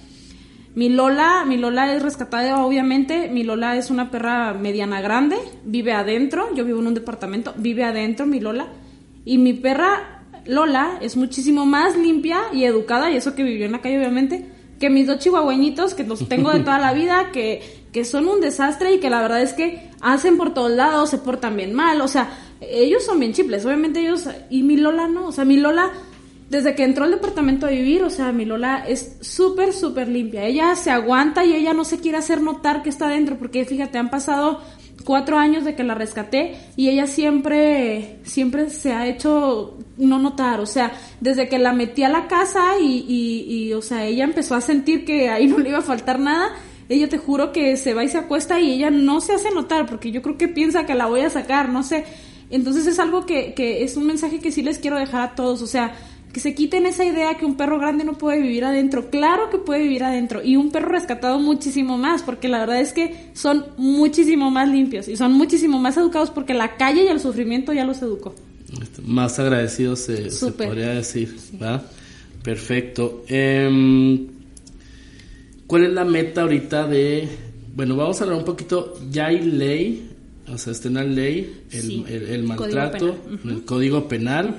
[0.73, 5.93] Mi Lola, mi Lola es rescatada obviamente, mi Lola es una perra mediana grande, vive
[5.93, 8.67] adentro, yo vivo en un departamento, vive adentro mi Lola,
[9.23, 13.71] y mi perra Lola es muchísimo más limpia y educada, y eso que vivió en
[13.71, 17.84] la calle obviamente, que mis dos chihuahueñitos que los tengo de toda la vida, que,
[17.95, 21.17] que son un desastre y que la verdad es que hacen por todos lados, se
[21.17, 22.27] portan bien mal, o sea,
[22.59, 25.93] ellos son bien chiples, obviamente ellos, y mi Lola no, o sea, mi Lola,
[26.49, 30.43] desde que entró al departamento a vivir, o sea, mi Lola es súper, súper limpia,
[30.43, 33.97] ella se aguanta y ella no se quiere hacer notar que está dentro, porque fíjate,
[33.97, 34.59] han pasado
[35.05, 40.59] cuatro años de que la rescaté y ella siempre, siempre se ha hecho no notar,
[40.59, 40.91] o sea,
[41.21, 44.59] desde que la metí a la casa y, y, y o sea, ella empezó a
[44.59, 46.51] sentir que ahí no le iba a faltar nada,
[46.89, 49.85] ella te juro que se va y se acuesta y ella no se hace notar
[49.85, 52.05] porque yo creo que piensa que la voy a sacar, no sé.
[52.49, 55.61] Entonces es algo que, que es un mensaje que sí les quiero dejar a todos,
[55.61, 55.95] o sea,
[56.31, 59.09] que se quiten esa idea que un perro grande no puede vivir adentro.
[59.09, 62.91] Claro que puede vivir adentro y un perro rescatado muchísimo más, porque la verdad es
[62.91, 67.21] que son muchísimo más limpios y son muchísimo más educados porque la calle y el
[67.21, 68.35] sufrimiento ya los educó.
[69.05, 71.85] Más agradecidos se, podría decir, ¿verdad?
[72.43, 73.23] Perfecto.
[73.29, 74.27] Eh,
[75.67, 77.27] ¿Cuál es la meta ahorita de...
[77.75, 80.11] Bueno, vamos a hablar un poquito, ya hay ley,
[80.47, 84.55] o sea, está en la ley el, maltrato, el código penal,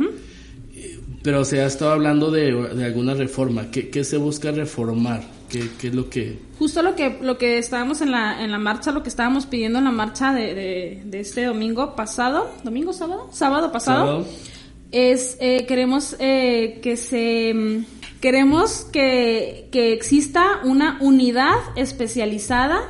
[1.22, 2.50] pero se ha estado hablando de,
[2.84, 3.70] alguna reforma.
[3.70, 5.22] ¿Qué, se busca reformar?
[5.48, 6.38] ¿Qué, ¿Qué, es lo que...?
[6.58, 9.78] Justo lo que, lo que estábamos en la, en la marcha, lo que estábamos pidiendo
[9.78, 14.26] en la marcha de, de, este domingo pasado, domingo, sábado, sábado pasado,
[14.90, 17.84] es, eh, queremos eh, que se
[18.20, 22.80] Queremos que, exista una unidad especializada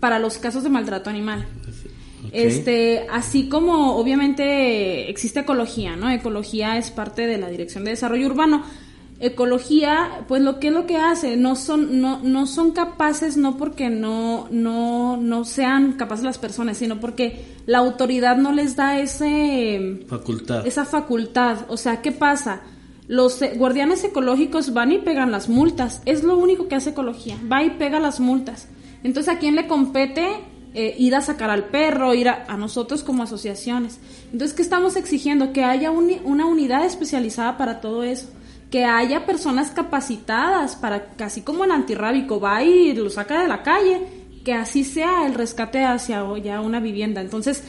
[0.00, 1.46] para los casos de maltrato animal.
[2.32, 6.08] Este, así como obviamente existe ecología, ¿no?
[6.08, 8.62] Ecología es parte de la Dirección de Desarrollo Urbano.
[9.20, 13.56] ecología, pues lo que es lo que hace, no son, no, no son capaces, no
[13.56, 18.98] porque no, no, no sean capaces las personas, sino porque la autoridad no les da
[18.98, 20.66] ese facultad.
[20.66, 21.66] esa facultad.
[21.68, 22.62] O sea, ¿qué pasa?
[23.08, 26.02] Los eh, guardianes ecológicos van y pegan las multas.
[26.06, 27.36] Es lo único que hace ecología.
[27.50, 28.68] Va y pega las multas.
[29.02, 30.26] Entonces, ¿a quién le compete
[30.74, 33.98] eh, ir a sacar al perro, ir a, nosotros como asociaciones?
[34.32, 35.52] Entonces, ¿qué estamos exigiendo?
[35.52, 38.28] Que haya una unidad especializada para todo eso
[38.72, 43.62] que haya personas capacitadas para, casi como el antirrábico va y lo saca de la
[43.62, 44.00] calle,
[44.46, 47.20] que así sea el rescate hacia ya una vivienda.
[47.20, 47.62] Entonces,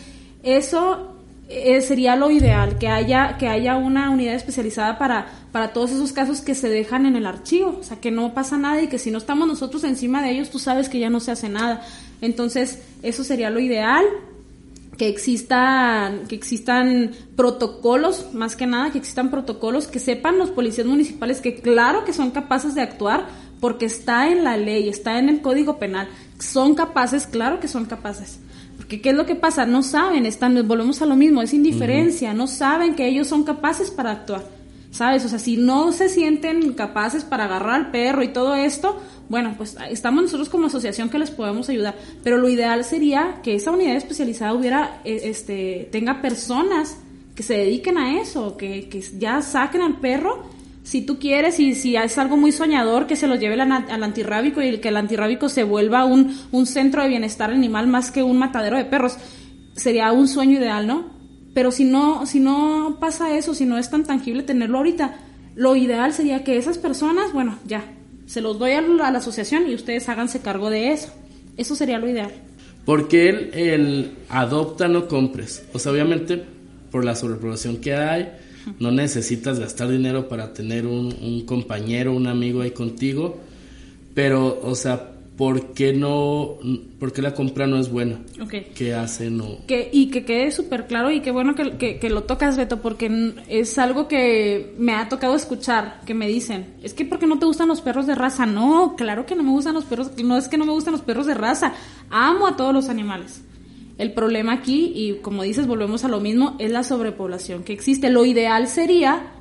[0.43, 1.12] eso
[1.53, 6.11] eh, sería lo ideal, que haya, que haya una unidad especializada para, para todos esos
[6.11, 8.97] casos que se dejan en el archivo, o sea, que no pasa nada y que
[8.97, 11.85] si no estamos nosotros encima de ellos, tú sabes que ya no se hace nada.
[12.21, 14.05] Entonces, eso sería lo ideal
[14.97, 20.87] que existan, que existan protocolos, más que nada, que existan protocolos, que sepan los policías
[20.87, 23.27] municipales que claro que son capaces de actuar
[23.59, 27.85] porque está en la ley, está en el código penal, son capaces, claro que son
[27.85, 28.39] capaces.
[29.01, 29.65] ¿Qué es lo que pasa?
[29.65, 33.91] No saben, están, volvemos a lo mismo, es indiferencia, no saben que ellos son capaces
[33.91, 34.43] para actuar.
[34.91, 35.25] ¿Sabes?
[35.25, 39.55] O sea, si no se sienten capaces para agarrar al perro y todo esto, bueno,
[39.57, 43.71] pues estamos nosotros como asociación que les podemos ayudar, pero lo ideal sería que esa
[43.71, 46.97] unidad especializada hubiera, eh, este, tenga personas
[47.33, 50.43] que se dediquen a eso, que, que ya saquen al perro
[50.83, 54.61] si tú quieres y si es algo muy soñador que se lo lleve al antirrábico
[54.61, 58.37] y que el antirrábico se vuelva un, un centro de bienestar animal más que un
[58.37, 59.17] matadero de perros,
[59.75, 61.11] sería un sueño ideal, ¿no?
[61.53, 65.17] Pero si no, si no pasa eso, si no es tan tangible tenerlo ahorita,
[65.55, 67.85] lo ideal sería que esas personas, bueno, ya,
[68.25, 71.13] se los doy a la, asociación y ustedes háganse cargo de eso.
[71.57, 72.31] Eso sería lo ideal.
[72.85, 75.63] Porque él, el adopta, no compres.
[75.73, 76.43] O sea, obviamente,
[76.91, 78.31] por la sobrepoblación que hay,
[78.79, 83.39] no necesitas gastar dinero para tener un, un compañero, un amigo ahí contigo.
[84.13, 86.57] Pero, o sea, ¿por qué no,
[86.99, 88.19] por qué la compra no es buena?
[88.41, 88.71] Okay.
[88.75, 89.65] ¿Qué hacen o...?
[89.67, 93.33] Que, y que quede súper claro y qué bueno que, que, lo tocas, Beto, porque
[93.47, 97.45] es algo que me ha tocado escuchar, que me dicen, es que porque no te
[97.45, 98.45] gustan los perros de raza.
[98.45, 101.01] No, claro que no me gustan los perros, no es que no me gustan los
[101.01, 101.73] perros de raza,
[102.09, 103.41] amo a todos los animales.
[103.97, 108.09] El problema aquí, y como dices, volvemos a lo mismo, es la sobrepoblación que existe.
[108.09, 109.33] Lo ideal sería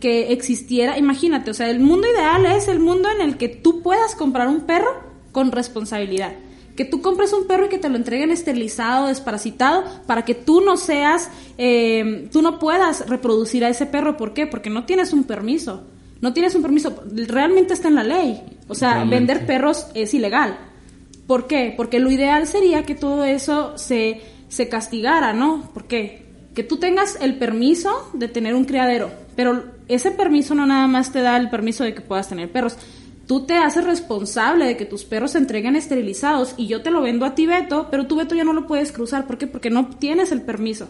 [0.00, 3.82] que existiera, imagínate, o sea, el mundo ideal es el mundo en el que tú
[3.82, 4.90] puedas comprar un perro
[5.32, 6.34] con responsabilidad.
[6.76, 10.60] Que tú compres un perro y que te lo entreguen esterilizado, desparasitado, para que tú
[10.60, 14.18] no seas, eh, tú no puedas reproducir a ese perro.
[14.18, 14.46] ¿Por qué?
[14.46, 15.84] Porque no tienes un permiso.
[16.20, 17.02] No tienes un permiso.
[17.12, 18.42] Realmente está en la ley.
[18.68, 20.58] O sea, vender perros es ilegal.
[21.26, 21.74] ¿Por qué?
[21.76, 25.70] Porque lo ideal sería que todo eso se, se castigara, ¿no?
[25.74, 26.24] ¿Por qué?
[26.54, 31.12] Que tú tengas el permiso de tener un criadero, pero ese permiso no nada más
[31.12, 32.76] te da el permiso de que puedas tener perros,
[33.26, 37.02] tú te haces responsable de que tus perros se entreguen esterilizados y yo te lo
[37.02, 39.26] vendo a ti, Beto, pero tú, Beto, ya no lo puedes cruzar.
[39.26, 39.46] ¿Por qué?
[39.46, 40.88] Porque no tienes el permiso.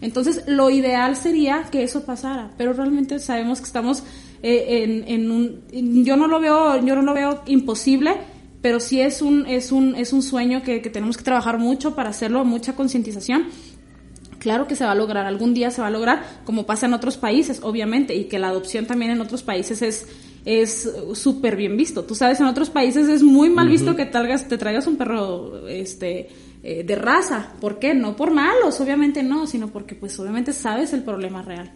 [0.00, 4.02] Entonces, lo ideal sería que eso pasara, pero realmente sabemos que estamos
[4.42, 5.62] eh, en, un...
[6.04, 8.16] Yo no lo veo, yo no lo veo imposible,
[8.66, 11.94] pero sí es un, es un, es un sueño que, que tenemos que trabajar mucho
[11.94, 13.44] para hacerlo, mucha concientización.
[14.40, 16.92] Claro que se va a lograr, algún día se va a lograr, como pasa en
[16.92, 20.08] otros países, obviamente, y que la adopción también en otros países es,
[20.44, 22.02] es súper bien visto.
[22.02, 25.68] Tú sabes, en otros países es muy mal visto que talgas, te traigas un perro
[25.68, 26.28] este,
[26.64, 27.52] eh, de raza.
[27.60, 27.94] ¿Por qué?
[27.94, 31.70] No por malos, obviamente no, sino porque pues obviamente sabes el problema real.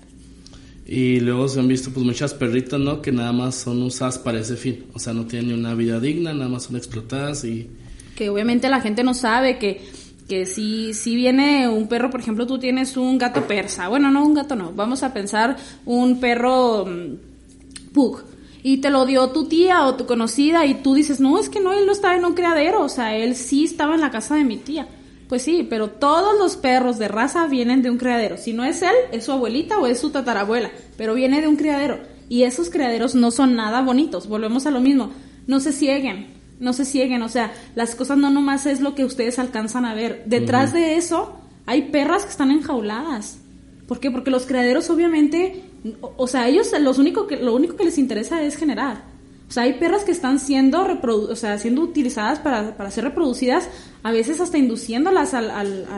[0.92, 3.00] Y luego se han visto pues muchas perritas, ¿no?
[3.00, 4.86] Que nada más son usadas para ese fin.
[4.92, 7.70] O sea, no tienen ni una vida digna, nada más son explotadas y...
[8.16, 9.80] Que obviamente la gente no sabe que,
[10.28, 13.86] que si, si viene un perro, por ejemplo, tú tienes un gato persa.
[13.86, 14.72] Bueno, no un gato no.
[14.72, 18.24] Vamos a pensar un perro mm, pug
[18.64, 21.60] y te lo dio tu tía o tu conocida y tú dices, no, es que
[21.60, 24.34] no, él no estaba en un criadero, o sea, él sí estaba en la casa
[24.34, 24.88] de mi tía.
[25.30, 28.36] Pues sí, pero todos los perros de raza vienen de un criadero.
[28.36, 31.54] Si no es él, es su abuelita o es su tatarabuela, pero viene de un
[31.54, 32.00] criadero.
[32.28, 35.12] Y esos criaderos no son nada bonitos, volvemos a lo mismo.
[35.46, 36.26] No se cieguen,
[36.58, 39.94] no se cieguen, o sea, las cosas no nomás es lo que ustedes alcanzan a
[39.94, 40.24] ver.
[40.26, 43.38] Detrás de eso hay perras que están enjauladas.
[43.86, 44.10] ¿Por qué?
[44.10, 45.62] Porque los criaderos obviamente
[46.00, 49.04] o, sea, ellos los único que, lo único que les interesa es generar.
[49.50, 53.68] O sea, hay perras que están siendo, o sea, siendo utilizadas para, para ser reproducidas,
[54.04, 55.88] a veces hasta induciéndolas al, al,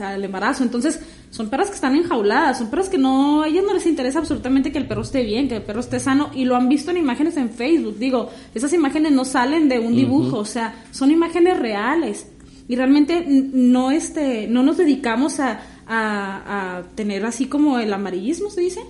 [0.00, 0.62] al, embarazo.
[0.62, 0.98] Entonces,
[1.28, 4.72] son perras que están enjauladas, son perras que no, a ellas no les interesa absolutamente
[4.72, 6.96] que el perro esté bien, que el perro esté sano, y lo han visto en
[6.96, 7.98] imágenes en Facebook.
[7.98, 12.26] Digo, esas imágenes no salen de un dibujo, o sea, son imágenes reales.
[12.68, 18.62] Y realmente no, este, no nos dedicamos a, a, tener así como el amarillismo, se
[18.62, 18.80] dice.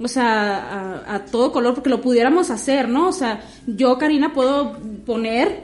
[0.00, 3.08] O sea, a, todo color, porque lo pudiéramos hacer, ¿no?
[3.08, 5.62] O sea, yo, Karina, puedo poner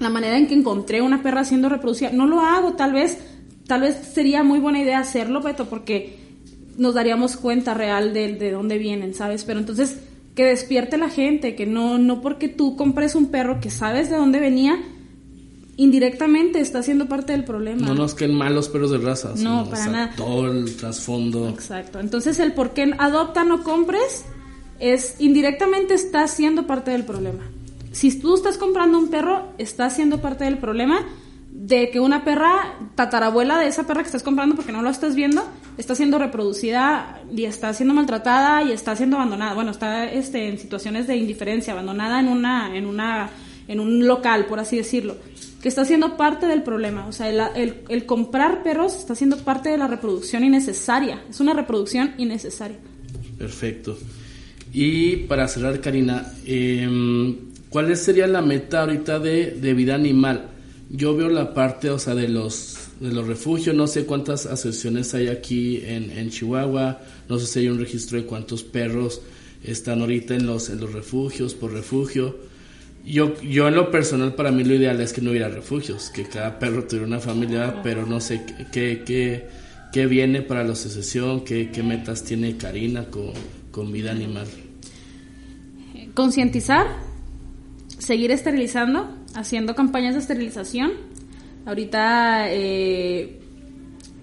[0.00, 2.10] la manera en que encontré una perra siendo reproducida.
[2.10, 3.18] No lo hago, tal vez,
[3.66, 6.18] tal vez sería muy buena idea hacerlo, Beto, porque
[6.76, 9.44] nos daríamos cuenta real de, de dónde vienen, ¿sabes?
[9.44, 9.98] Pero entonces,
[10.34, 14.16] que despierte la gente, que no, no porque tú compres un perro que sabes de
[14.16, 14.78] dónde venía,
[15.78, 17.86] indirectamente está siendo parte del problema.
[17.86, 19.32] No nos queden malos perros de raza.
[19.36, 20.12] No, para nada.
[20.16, 21.48] Todo el trasfondo.
[21.48, 22.00] Exacto.
[22.00, 24.24] Entonces el por qué adopta no compres
[24.80, 27.44] es indirectamente está siendo parte del problema.
[27.92, 31.06] Si tú estás comprando un perro, está siendo parte del problema
[31.52, 35.14] de que una perra, tatarabuela de esa perra que estás comprando porque no lo estás
[35.14, 35.44] viendo,
[35.76, 39.54] está siendo reproducida y está siendo maltratada y está siendo abandonada.
[39.54, 43.30] Bueno, está este, en situaciones de indiferencia, abandonada en una, en una,
[43.68, 45.14] en un local, por así decirlo
[45.60, 47.06] que está siendo parte del problema.
[47.06, 51.22] O sea, el, comprar perros está siendo parte de la reproducción innecesaria.
[51.28, 52.78] Es una reproducción innecesaria.
[53.36, 53.98] Perfecto.
[54.72, 57.36] Y para cerrar, Karina, eh,
[57.70, 60.50] ¿cuál sería la meta ahorita de, de, vida animal?
[60.90, 65.14] Yo veo la parte, o sea, de los, de los refugios, no sé cuántas asociaciones
[65.14, 69.22] hay aquí en, en Chihuahua, no sé si hay un registro de cuántos perros
[69.64, 72.47] están ahorita en los, en los refugios, por refugio
[73.08, 76.24] yo, yo en lo personal para mí lo ideal es que no hubiera refugios, que
[76.24, 79.48] cada perro tuviera una familia, pero no sé qué, qué,
[79.92, 83.32] qué viene para la asociación, qué, qué metas tiene Karina con,
[83.70, 84.46] con vida animal.
[86.14, 86.86] Concientizar,
[87.98, 90.92] seguir esterilizando, haciendo campañas de esterilización.
[91.64, 93.40] Ahorita eh,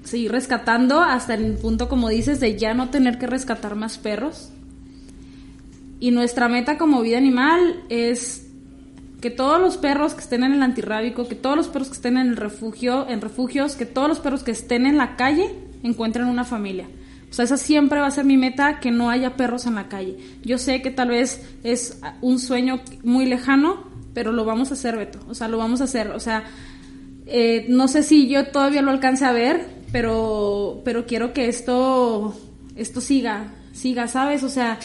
[0.04, 4.52] seguir rescatando hasta el punto, como dices, de ya no tener que rescatar más perros.
[6.00, 8.45] Y nuestra meta como vida animal es
[9.26, 12.18] que todos los perros que estén en el antirrábico, que todos los perros que estén
[12.18, 15.50] en el refugio, en refugios, que todos los perros que estén en la calle
[15.82, 16.86] encuentren una familia.
[17.32, 19.90] O sea, esa siempre va a ser mi meta, que no haya perros en la
[19.90, 20.16] calle.
[20.44, 24.96] Yo sé que tal vez es un sueño muy lejano, pero lo vamos a hacer,
[24.96, 25.18] Beto.
[25.28, 26.12] O sea, lo vamos a hacer.
[26.12, 26.44] O sea,
[27.26, 32.40] eh, no sé si yo todavía lo alcance a ver, pero, pero quiero que esto,
[32.76, 34.44] esto siga, siga, ¿sabes?
[34.44, 34.78] O sea,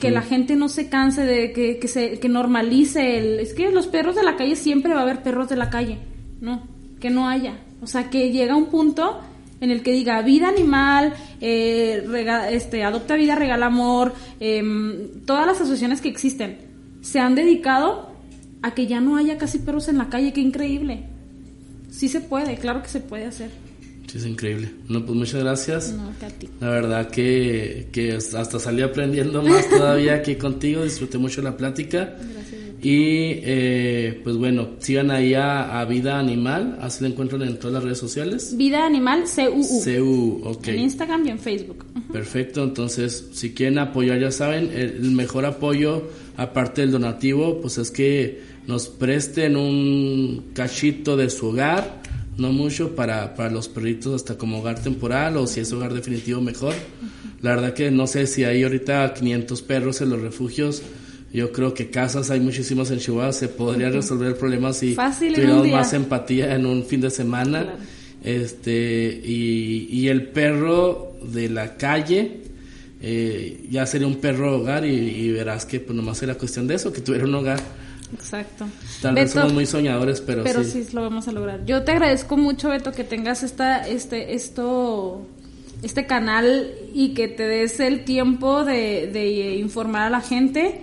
[0.00, 3.40] que la gente no se canse de que, que, se, que normalice el...
[3.40, 5.98] Es que los perros de la calle siempre va a haber perros de la calle,
[6.40, 6.62] ¿no?
[6.98, 7.58] Que no haya.
[7.82, 9.20] O sea, que llega un punto
[9.60, 12.06] en el que diga vida animal, eh,
[12.50, 16.58] este, adopta vida, regala amor, em, todas las asociaciones que existen
[17.06, 18.10] se han dedicado
[18.62, 21.04] a que ya no haya casi perros en la calle, qué increíble.
[21.88, 23.50] Sí se puede, claro que se puede hacer.
[24.06, 24.70] Sí, es increíble.
[24.88, 25.94] No, pues muchas gracias.
[26.60, 30.84] La verdad que, que hasta salí aprendiendo más todavía aquí contigo.
[30.84, 32.16] Disfruté mucho la plática.
[32.16, 32.66] Gracias.
[32.82, 36.78] Y eh, pues bueno, sigan ahí a, Vida Animal.
[36.80, 38.56] Así lo encuentran en todas las redes sociales.
[38.56, 39.82] Vida Animal CUU.
[39.82, 40.68] CUU, ok.
[40.68, 41.84] En Instagram y en Facebook.
[42.12, 42.62] Perfecto.
[42.62, 48.40] Entonces, si quieren apoyar, ya saben, el mejor apoyo, aparte del donativo, pues es que
[48.66, 52.02] nos presten un cachito de su hogar
[52.38, 56.40] no mucho para, para los perritos hasta como hogar temporal o si es hogar definitivo
[56.40, 56.74] mejor.
[57.42, 60.82] La verdad que no sé si hay ahorita 500 perros en los refugios.
[61.32, 63.32] Yo creo que casas hay muchísimas en Chihuahua.
[63.32, 67.74] Se podría resolver el problema si tuviéramos más empatía en un fin de semana.
[68.22, 72.40] Este, y, y, el perro de la calle,
[73.00, 76.74] eh, ya sería un perro hogar y, y verás que pues nomás era cuestión de
[76.74, 77.60] eso, que tuviera un hogar.
[78.12, 78.66] Exacto.
[79.02, 80.86] Tal vez somos muy soñadores, pero, pero sí.
[80.92, 81.64] lo vamos a lograr.
[81.64, 85.26] Yo te agradezco mucho, Beto, que tengas esta, este, esto,
[85.82, 90.82] este canal y que te des el tiempo de, de informar a la gente.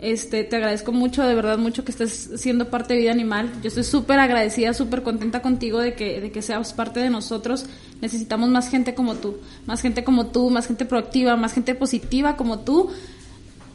[0.00, 3.52] Este, te agradezco mucho, de verdad mucho que estés siendo parte de Vida Animal.
[3.62, 7.66] Yo estoy súper agradecida, súper contenta contigo de que, de que seas parte de nosotros.
[8.00, 12.36] Necesitamos más gente como tú, más gente como tú, más gente proactiva, más gente positiva
[12.36, 12.90] como tú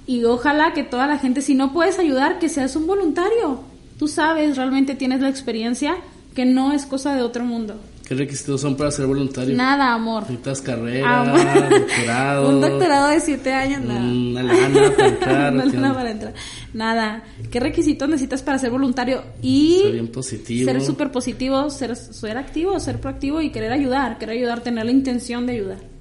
[0.08, 3.62] y ojalá que toda la gente, si no puedes ayudar, que seas un voluntario.
[3.98, 5.98] Tú sabes, realmente tienes la experiencia
[6.36, 7.80] que no es cosa de otro mundo.
[8.08, 9.56] ¿Qué requisitos son para ser voluntario?
[9.56, 10.24] Nada, amor.
[10.24, 12.50] Necesitas carrera, doctorado.
[12.56, 14.00] Un doctorado de siete años, nada.
[14.00, 15.54] Una lana para entrar.
[15.76, 16.34] una para entrar.
[16.74, 17.24] Nada.
[17.50, 19.24] ¿Qué requisitos necesitas para ser voluntario?
[19.42, 20.72] Y ser bien positivo.
[20.72, 24.20] Ser súper positivo, ser, ser activo, ser proactivo y querer ayudar.
[24.20, 25.95] Querer ayudar, tener la intención de ayudar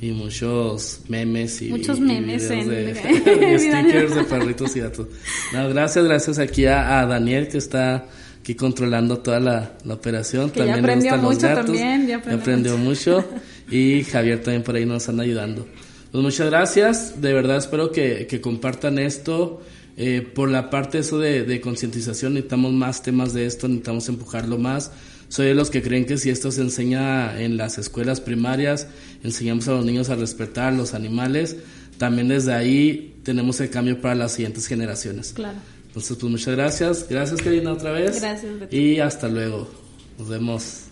[0.00, 2.68] y muchos memes y, muchos memes en...
[2.68, 5.06] de, de stickers de perritos y gatos.
[5.52, 8.06] No, gracias, gracias aquí a, Daniel que está
[8.40, 10.50] aquí controlando toda la, la operación.
[10.50, 13.24] Que también ya aprendió mucho también, ya aprendió, mucho.
[13.70, 15.66] y Javier también por ahí nos están ayudando.
[16.12, 19.62] Pues muchas gracias, de verdad espero que, que compartan esto.
[19.98, 24.58] Eh, por la parte eso de, de concientización necesitamos más temas de esto, necesitamos empujarlo
[24.58, 24.92] más
[25.28, 28.88] soy de los que creen que si esto se enseña en las escuelas primarias,
[29.22, 31.56] enseñamos a los niños a respetar los animales,
[31.98, 35.32] también desde ahí tenemos el cambio para las siguientes generaciones.
[35.32, 35.58] Claro.
[35.88, 37.06] Entonces, pues muchas gracias.
[37.08, 38.20] Gracias, Karina, otra vez.
[38.20, 38.72] Gracias.
[38.72, 39.70] Y hasta luego.
[40.18, 40.85] Nos vemos.